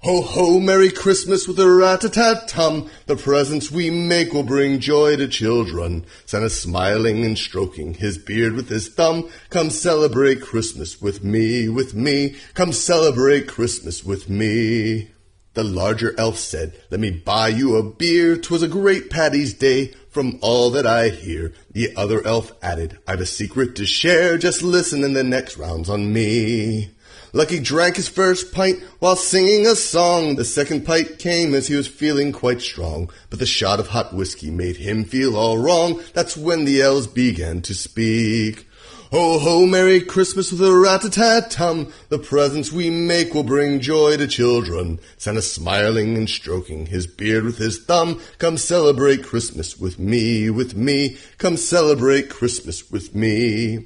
Ho, 0.00 0.20
ho, 0.20 0.60
Merry 0.60 0.90
Christmas 0.90 1.48
with 1.48 1.58
a 1.58 1.70
rat-a-tat-tum. 1.70 2.90
The 3.06 3.16
presents 3.16 3.70
we 3.70 3.88
make 3.88 4.34
will 4.34 4.42
bring 4.42 4.78
joy 4.78 5.16
to 5.16 5.26
children. 5.26 6.04
Santa 6.26 6.50
smiling 6.50 7.24
and 7.24 7.38
stroking 7.38 7.94
his 7.94 8.18
beard 8.18 8.52
with 8.52 8.68
his 8.68 8.90
thumb. 8.90 9.30
Come 9.48 9.70
celebrate 9.70 10.42
Christmas 10.42 11.00
with 11.00 11.24
me, 11.24 11.70
with 11.70 11.94
me. 11.94 12.36
Come 12.52 12.72
celebrate 12.72 13.48
Christmas 13.48 14.04
with 14.04 14.28
me. 14.28 15.11
The 15.54 15.64
larger 15.64 16.14
elf 16.16 16.38
said, 16.38 16.72
Let 16.90 17.00
me 17.00 17.10
buy 17.10 17.48
you 17.48 17.76
a 17.76 17.82
beer. 17.82 18.36
'Twas 18.36 18.62
a 18.62 18.68
great 18.68 19.10
Paddy's 19.10 19.52
Day. 19.52 19.92
From 20.08 20.38
all 20.40 20.70
that 20.70 20.86
I 20.86 21.08
hear, 21.08 21.52
the 21.70 21.94
other 21.96 22.26
elf 22.26 22.52
added, 22.62 22.98
I've 23.06 23.20
a 23.20 23.26
secret 23.26 23.76
to 23.76 23.86
share. 23.86 24.38
Just 24.38 24.62
listen 24.62 25.04
and 25.04 25.16
the 25.16 25.24
next 25.24 25.56
round's 25.56 25.88
on 25.88 26.12
me. 26.12 26.90
Lucky 27.34 27.60
drank 27.60 27.96
his 27.96 28.08
first 28.08 28.52
pint 28.52 28.82
while 28.98 29.16
singing 29.16 29.66
a 29.66 29.74
song. 29.74 30.36
The 30.36 30.44
second 30.44 30.84
pint 30.84 31.18
came 31.18 31.54
as 31.54 31.66
he 31.66 31.74
was 31.74 31.86
feeling 31.86 32.30
quite 32.32 32.60
strong. 32.60 33.10
But 33.30 33.38
the 33.38 33.46
shot 33.46 33.80
of 33.80 33.88
hot 33.88 34.14
whiskey 34.14 34.50
made 34.50 34.76
him 34.76 35.04
feel 35.04 35.36
all 35.36 35.56
wrong. 35.58 36.02
That's 36.12 36.36
when 36.36 36.64
the 36.66 36.82
elves 36.82 37.06
began 37.06 37.62
to 37.62 37.74
speak. 37.74 38.68
Ho 39.12 39.38
ho, 39.38 39.66
Merry 39.66 40.00
Christmas 40.00 40.50
with 40.50 40.62
a 40.62 40.74
rat-a-tat-tum. 40.74 41.92
The 42.08 42.18
presents 42.18 42.72
we 42.72 42.88
make 42.88 43.34
will 43.34 43.42
bring 43.42 43.78
joy 43.78 44.16
to 44.16 44.26
children. 44.26 45.00
Santa 45.18 45.42
smiling 45.42 46.16
and 46.16 46.30
stroking 46.30 46.86
his 46.86 47.06
beard 47.06 47.44
with 47.44 47.58
his 47.58 47.78
thumb. 47.84 48.22
Come 48.38 48.56
celebrate 48.56 49.22
Christmas 49.22 49.78
with 49.78 49.98
me, 49.98 50.48
with 50.48 50.74
me. 50.74 51.18
Come 51.36 51.58
celebrate 51.58 52.30
Christmas 52.30 52.90
with 52.90 53.14
me. 53.14 53.84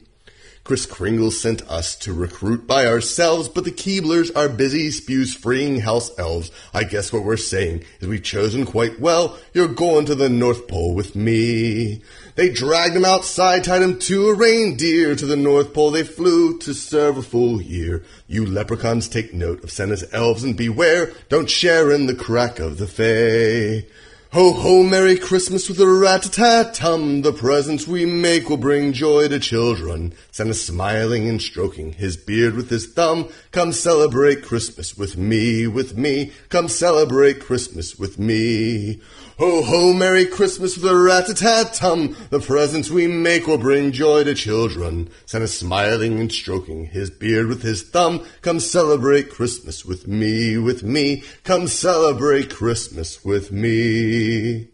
Kris 0.62 0.86
Kringle 0.86 1.30
sent 1.30 1.62
us 1.70 1.96
to 1.96 2.12
recruit 2.12 2.66
by 2.66 2.86
ourselves, 2.86 3.48
but 3.48 3.64
the 3.64 3.70
Keeblers 3.70 4.30
are 4.36 4.48
busy 4.48 4.90
spews 4.90 5.32
freeing 5.32 5.80
house 5.80 6.10
elves. 6.18 6.50
I 6.74 6.82
guess 6.82 7.12
what 7.12 7.24
we're 7.24 7.36
saying 7.36 7.84
is 8.00 8.08
we've 8.08 8.22
chosen 8.22 8.64
quite 8.64 9.00
well. 9.00 9.38
You're 9.54 9.68
going 9.68 10.06
to 10.06 10.16
the 10.16 10.28
North 10.28 10.66
Pole 10.66 10.94
with 10.94 11.14
me. 11.14 12.02
They 12.36 12.50
dragged 12.50 12.94
him 12.94 13.04
outside, 13.06 13.64
tied 13.64 13.80
him 13.80 13.98
to 14.00 14.28
a 14.28 14.34
reindeer. 14.34 15.16
To 15.16 15.24
the 15.24 15.36
North 15.36 15.72
Pole 15.72 15.90
they 15.90 16.04
flew 16.04 16.58
to 16.58 16.74
serve 16.74 17.16
a 17.16 17.22
full 17.22 17.62
year. 17.62 18.04
You 18.28 18.44
leprechauns 18.44 19.08
take 19.08 19.32
note 19.32 19.64
of 19.64 19.70
Santa's 19.70 20.04
elves 20.12 20.44
and 20.44 20.54
beware, 20.54 21.12
don't 21.30 21.48
share 21.48 21.90
in 21.90 22.06
the 22.06 22.14
crack 22.14 22.58
of 22.58 22.76
the 22.76 22.86
fay. 22.86 23.86
Ho 24.32 24.52
ho, 24.52 24.82
Merry 24.82 25.16
Christmas 25.16 25.66
with 25.66 25.80
a 25.80 25.86
rat-a-tat-tum. 25.88 27.22
The 27.22 27.32
presents 27.32 27.86
we 27.86 28.04
make 28.04 28.50
will 28.50 28.58
bring 28.58 28.92
joy 28.92 29.28
to 29.28 29.38
children. 29.38 30.12
Santa 30.30 30.52
smiling 30.52 31.28
and 31.28 31.40
stroking 31.40 31.92
his 31.94 32.18
beard 32.18 32.54
with 32.54 32.68
his 32.68 32.86
thumb. 32.86 33.30
Come 33.52 33.72
celebrate 33.72 34.42
Christmas 34.42 34.98
with 34.98 35.16
me, 35.16 35.66
with 35.66 35.96
me. 35.96 36.32
Come 36.50 36.68
celebrate 36.68 37.40
Christmas 37.40 37.98
with 37.98 38.18
me. 38.18 39.00
Ho 39.38 39.62
ho, 39.62 39.92
Merry 39.92 40.24
Christmas 40.24 40.78
with 40.78 40.90
a 40.90 40.96
rat-a-tat-tum. 40.96 42.16
The 42.30 42.40
presents 42.40 42.88
we 42.88 43.06
make 43.06 43.46
will 43.46 43.58
bring 43.58 43.92
joy 43.92 44.24
to 44.24 44.34
children. 44.34 45.10
Santa 45.26 45.46
smiling 45.46 46.18
and 46.18 46.32
stroking 46.32 46.86
his 46.86 47.10
beard 47.10 47.46
with 47.46 47.60
his 47.60 47.82
thumb. 47.82 48.24
Come 48.40 48.60
celebrate 48.60 49.28
Christmas 49.28 49.84
with 49.84 50.08
me, 50.08 50.56
with 50.56 50.82
me. 50.82 51.22
Come 51.44 51.66
celebrate 51.66 52.54
Christmas 52.54 53.26
with 53.26 53.52
me. 53.52 54.68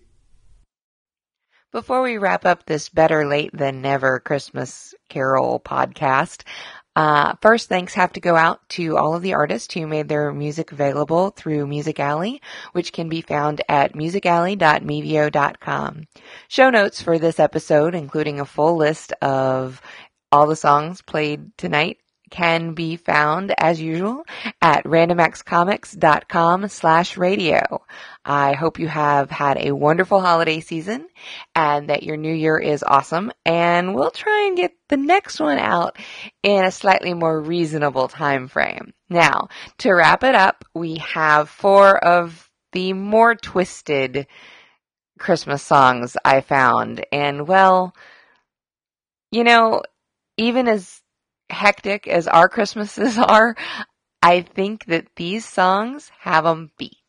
Before 1.73 2.01
we 2.01 2.19
wrap 2.19 2.47
up 2.47 2.67
this 2.67 2.89
better 2.89 3.27
late 3.27 3.51
than 3.53 3.83
never 3.83 4.21
Christmas 4.21 4.95
Carol 5.09 5.59
podcast, 5.59 6.45
uh, 6.95 7.35
first 7.41 7.69
thanks 7.69 7.95
have 7.95 8.13
to 8.13 8.21
go 8.21 8.37
out 8.37 8.69
to 8.71 8.99
all 8.99 9.15
of 9.15 9.23
the 9.23 9.35
artists 9.35 9.73
who 9.73 9.87
made 9.87 10.09
their 10.09 10.33
music 10.33 10.73
available 10.73 11.31
through 11.31 11.67
Music 11.67 11.99
Alley, 11.99 12.43
which 12.73 12.93
can 12.93 13.09
be 13.09 13.23
found 13.23 13.63
at 13.69 13.95
musicalley.mevio.com. 13.95 16.07
Show 16.49 16.71
notes 16.71 17.01
for 17.01 17.19
this 17.19 17.41
episode, 17.41 17.95
including 17.95 18.41
a 18.41 18.45
full 18.45 18.77
list 18.77 19.13
of 19.23 19.81
all 20.31 20.47
the 20.47 20.57
songs 20.57 21.01
played 21.03 21.57
tonight, 21.57 21.99
can 22.31 22.73
be 22.73 22.97
found 22.97 23.55
as 23.59 23.81
usual 23.81 24.25
at 24.61 24.85
randomactscomics.com 24.85 26.69
slash 26.69 27.17
radio. 27.17 27.83
I 28.25 28.53
hope 28.53 28.79
you 28.79 28.87
have 28.87 29.31
had 29.31 29.59
a 29.59 29.75
wonderful 29.75 30.21
holiday 30.21 30.61
season 30.61 31.09
and 31.57 31.89
that 31.89 32.05
your 32.05 32.17
new 32.17 32.33
year 32.33 32.57
is 32.57 32.85
awesome 32.87 33.33
and 33.45 33.95
we'll 33.95 34.13
try 34.13 34.47
and 34.47 34.57
get 34.57 34.73
the 34.89 34.97
next 34.97 35.41
one 35.41 35.59
out 35.59 35.97
in 36.43 36.65
a 36.65 36.71
slightly 36.71 37.15
more 37.15 37.41
reasonable 37.41 38.07
time 38.07 38.47
frame. 38.47 38.93
Now, 39.11 39.49
to 39.79 39.93
wrap 39.93 40.23
it 40.23 40.37
up, 40.37 40.65
we 40.73 40.99
have 40.99 41.49
four 41.49 41.97
of 41.99 42.49
the 42.71 42.93
more 42.93 43.35
twisted 43.35 44.29
Christmas 45.19 45.63
songs 45.63 46.17
I 46.25 46.43
found 46.43 47.05
and 47.11 47.49
well, 47.49 47.93
you 49.33 49.43
know, 49.43 49.83
even 50.37 50.69
as 50.69 51.01
hectic 51.51 52.07
as 52.07 52.29
our 52.29 52.49
Christmases 52.49 53.19
are, 53.19 53.57
I 54.23 54.43
think 54.43 54.87
that 54.87 55.09
these 55.17 55.45
songs 55.45 56.11
have 56.21 56.45
them 56.45 56.71
beat. 56.79 57.02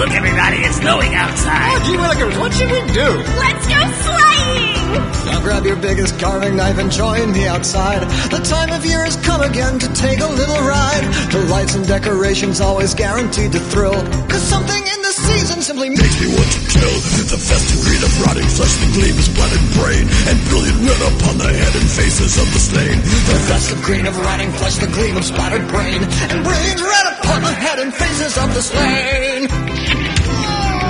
Look, 0.00 0.12
everybody, 0.12 0.58
it's 0.64 0.76
snowing 0.76 1.14
outside. 1.14 1.72
Oh, 1.72 1.84
gee 1.88 1.96
willikers, 1.96 2.36
what 2.40 2.52
should 2.52 2.68
we 2.68 2.80
do? 2.92 3.08
Let's 3.40 3.64
go 3.68 3.80
sleighing! 4.04 5.00
Now 5.28 5.40
grab 5.40 5.64
your 5.64 5.76
biggest 5.76 6.18
carving 6.20 6.56
knife 6.56 6.78
and 6.78 6.90
join 6.90 7.32
me 7.32 7.46
outside. 7.46 8.04
The 8.28 8.40
time 8.44 8.72
of 8.72 8.84
year 8.84 9.04
has 9.04 9.16
come 9.24 9.40
again 9.40 9.78
to 9.78 9.88
take 9.92 10.20
a 10.20 10.26
little 10.28 10.60
ride. 10.60 11.04
The 11.32 11.44
lights 11.48 11.74
and 11.74 11.86
decorations 11.86 12.60
always 12.60 12.94
guaranteed 12.94 13.52
to 13.52 13.60
thrill. 13.60 13.96
Cause 14.28 14.42
something 14.42 14.84
in 14.84 15.00
the 15.00 15.12
season 15.12 15.62
simply 15.62 15.88
makes 15.88 16.20
me 16.20 16.28
want 16.32 16.48
to 16.52 16.60
kill. 16.68 16.96
The 17.32 17.40
festive 17.40 17.80
green 17.84 18.02
of 18.04 18.12
rotting 18.24 18.48
flesh, 18.56 18.76
the 18.76 18.92
gleam 18.92 19.16
of 19.16 19.24
splattered 19.24 19.66
brain, 19.80 20.04
and 20.28 20.36
brilliant 20.48 20.80
red 20.84 21.00
upon 21.16 21.38
the 21.38 21.48
head 21.48 21.74
and 21.76 21.88
faces 21.88 22.36
of 22.36 22.48
the 22.52 22.60
slain. 22.60 22.96
The 23.00 23.40
festive 23.48 23.80
green 23.84 24.04
of 24.04 24.16
rotting 24.20 24.52
flesh, 24.52 24.76
the 24.76 24.88
gleam 24.92 25.16
of 25.16 25.24
splattered 25.24 25.68
brain, 25.68 26.04
and 26.04 26.44
brilliant 26.44 26.80
red 26.80 27.09
upon 27.30 27.42
the 27.42 27.54
head 27.54 27.78
and 27.78 27.94
faces 27.94 28.36
of 28.36 28.52
the 28.54 28.62
slain. 28.62 29.46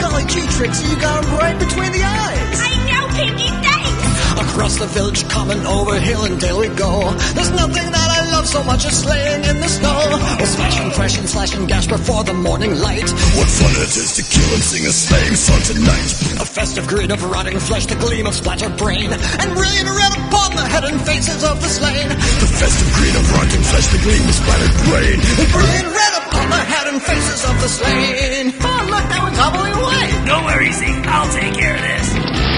Golly 0.01 0.25
gee, 0.25 0.47
Trixie, 0.57 0.89
you 0.89 0.97
got 0.97 1.25
'em 1.25 1.37
right 1.37 1.59
between 1.59 1.93
the 1.93 2.03
eyes. 2.03 2.61
I 2.69 2.73
know, 2.89 3.05
Pinky, 3.17 3.51
thanks! 3.65 4.41
Across 4.47 4.77
the 4.77 4.87
village, 4.87 5.29
common 5.29 5.67
over 5.67 5.95
hill 6.01 6.25
and 6.25 6.41
dale 6.41 6.59
we 6.59 6.69
go. 6.69 7.13
There's 7.35 7.51
nothing 7.51 7.91
that 7.97 8.09
I 8.19 8.21
love 8.33 8.47
so 8.49 8.63
much 8.65 8.87
as 8.87 8.95
sleighing 9.05 9.45
in 9.45 9.61
the 9.61 9.69
snow. 9.69 9.99
We'll 10.39 10.53
smash 10.57 10.81
and 10.81 10.93
crash 10.93 11.19
and 11.19 11.29
slash 11.29 11.55
and 11.55 11.69
gash 11.69 11.87
before 11.87 12.25
the 12.25 12.35
morning 12.35 12.73
light. 12.81 13.09
What 13.37 13.49
fun 13.59 13.75
it 13.85 13.95
is 14.03 14.13
to 14.17 14.23
kill 14.23 14.51
and 14.55 14.63
sing 14.63 14.87
a 14.87 14.93
sleighing 14.93 15.37
song 15.37 15.63
tonight. 15.63 16.11
A 16.41 16.47
festive 16.47 16.87
grid 16.87 17.11
of 17.11 17.23
rotting 17.25 17.61
flesh, 17.61 17.87
the 17.87 17.97
gleam 17.97 18.27
of 18.27 18.35
splattered 18.35 18.77
brain, 18.79 19.13
and 19.13 19.49
brilliant 19.55 19.91
red 20.01 20.13
upon 20.25 20.57
the 20.57 20.67
head 20.73 20.85
and 20.85 21.01
faces 21.03 21.45
of 21.45 21.61
the 21.61 21.69
slain. 21.69 22.09
The 22.09 22.51
festive 22.61 22.91
grid 22.97 23.15
of 23.21 23.25
rotting 23.37 23.63
flesh, 23.71 23.87
the 23.89 23.99
gleam 23.99 24.25
of 24.29 24.35
splattered 24.35 24.77
brain, 24.89 25.19
and 25.41 25.49
brilliant 25.53 25.89
red 26.01 26.10
upon 26.41 26.51
the 26.51 26.65
head 26.65 26.87
and 26.89 27.03
faces 27.03 27.45
of 27.45 27.61
the 27.61 27.69
slain. 27.69 28.53
Oh, 28.61 28.87
look, 28.89 29.05
that 29.09 29.21
one's 29.23 29.39
hobbling 29.39 29.75
away. 29.75 30.27
Don't 30.27 30.45
worry, 30.45 30.73
Zeke. 30.73 31.07
I'll 31.07 31.33
take 31.33 31.55
care 31.55 31.75
of 31.75 31.83
this. 31.83 32.50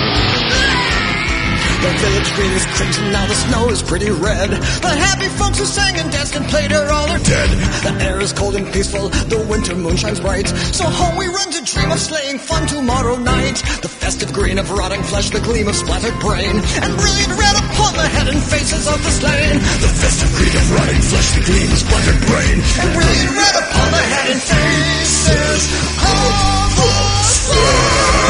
The 1.83 1.91
village 1.99 2.31
green 2.39 2.53
is 2.55 2.67
crimson, 2.79 3.11
now 3.11 3.27
the 3.27 3.35
snow 3.35 3.69
is 3.71 3.83
pretty 3.83 4.11
red. 4.11 4.51
The 4.51 4.95
happy 4.95 5.27
folks 5.35 5.59
who 5.59 5.65
sang 5.65 5.99
and 5.99 6.13
danced 6.13 6.37
and 6.37 6.47
played 6.47 6.71
are 6.71 6.87
all 6.87 7.11
are 7.11 7.19
dead. 7.19 7.51
The 7.83 8.05
air 8.07 8.21
is 8.21 8.33
cold 8.33 8.55
and 8.55 8.73
peaceful, 8.73 9.09
the 9.27 9.45
winter 9.51 9.75
moon 9.75 9.97
shines 9.97 10.21
bright. 10.21 10.47
So 10.47 10.85
home 10.85 11.17
we 11.17 11.27
run 11.27 11.51
to 11.51 11.61
dream 11.65 11.91
of 11.91 11.99
slaying 11.99 12.39
fun 12.39 12.69
tomorrow 12.69 13.17
night. 13.17 13.67
The 13.83 13.89
festive 13.91 14.33
green 14.33 14.61
of 14.61 14.71
rotting 14.71 15.03
flesh, 15.03 15.31
the 15.31 15.41
gleam 15.41 15.67
of 15.67 15.75
splattered 15.75 16.15
brain, 16.21 16.55
and 16.55 16.91
brilliant 16.95 17.35
red 17.35 17.57
upon 17.59 17.99
the 17.99 18.07
head 18.15 18.29
and 18.31 18.39
faces 18.39 18.87
of 18.87 19.03
the 19.03 19.11
slain. 19.11 19.59
The 19.83 19.91
festive 19.91 20.31
green 20.39 20.55
of 20.55 20.67
rotting 20.79 21.03
flesh, 21.03 21.35
the 21.35 21.43
gleam 21.51 21.67
of 21.67 21.79
splattered 21.83 22.23
brain, 22.31 22.57
and 22.79 22.89
brilliant 22.95 23.35
red 23.35 23.55
upon 23.59 23.89
the 23.91 24.05
head 24.07 24.27
and 24.31 24.39
faces 24.39 25.63
of 25.99 26.67
the 26.79 26.91
slain. 27.27 28.22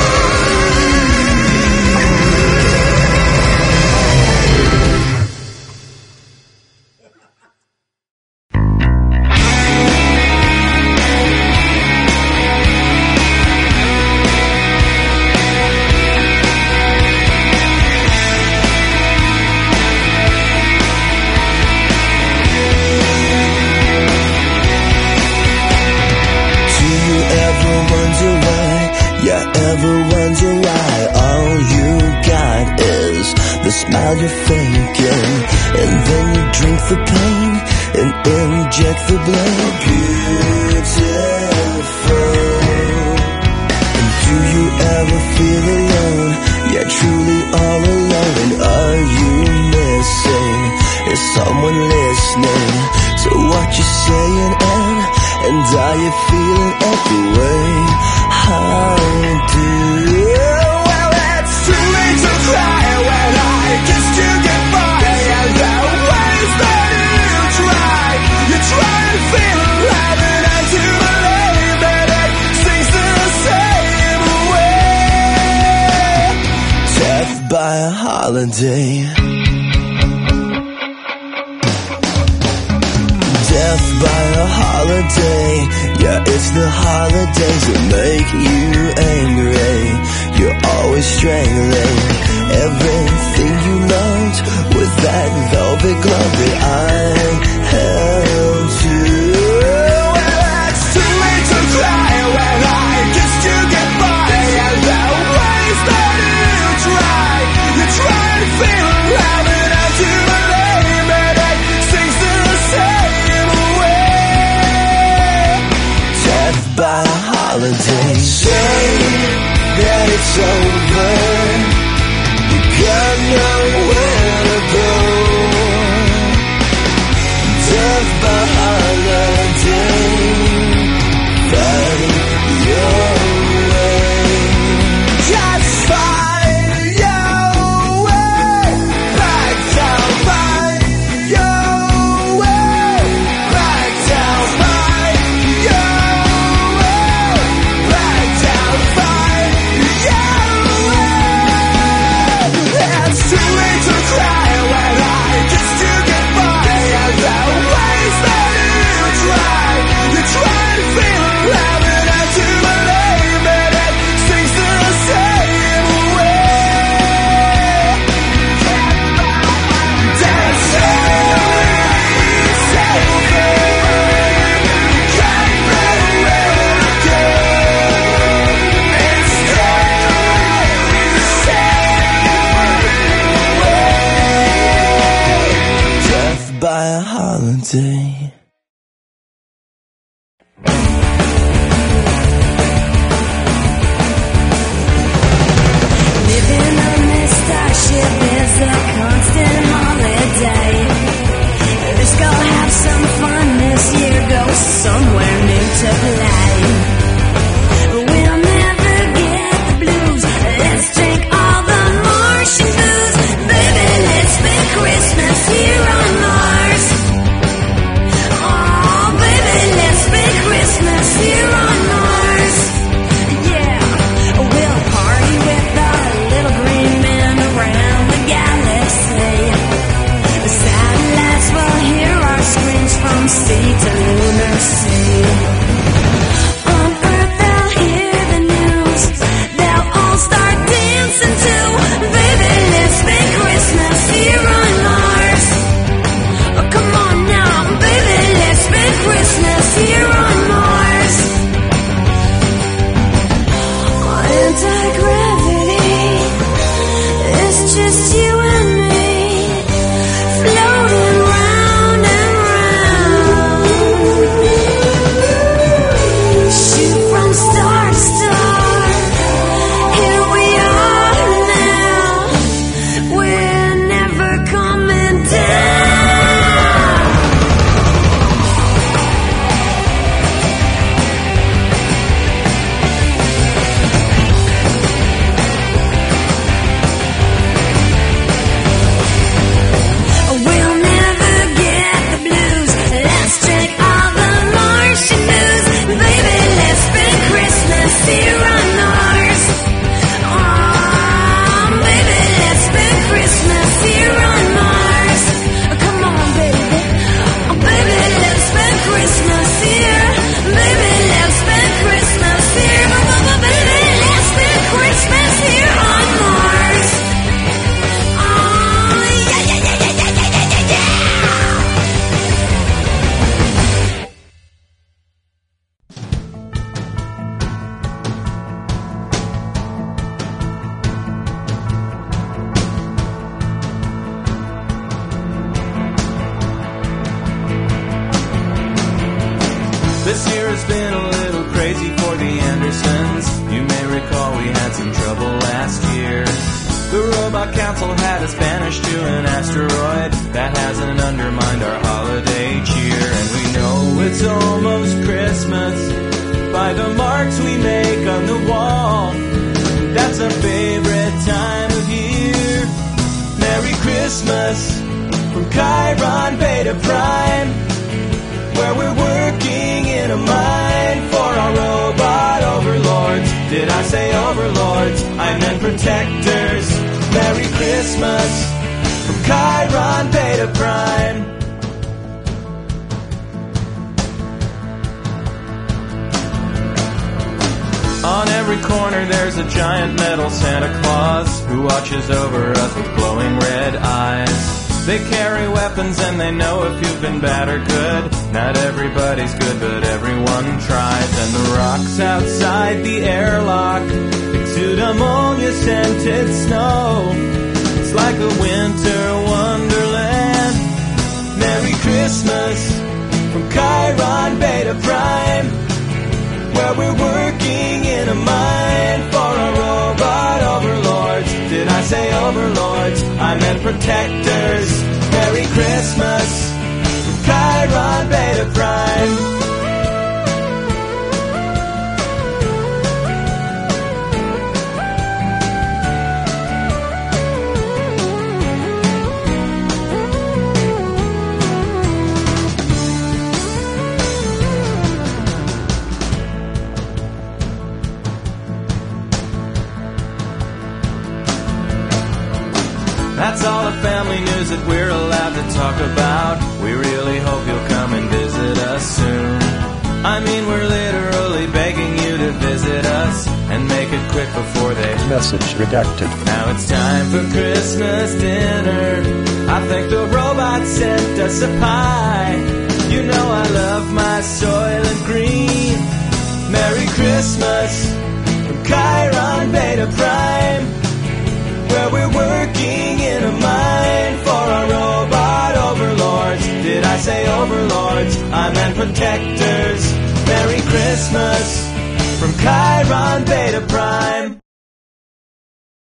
By 116.82 117.00
a 117.00 117.06
holiday. 117.06 118.14
Say 118.18 118.50
that 118.50 120.08
it's 120.10 120.38
over. 120.50 121.81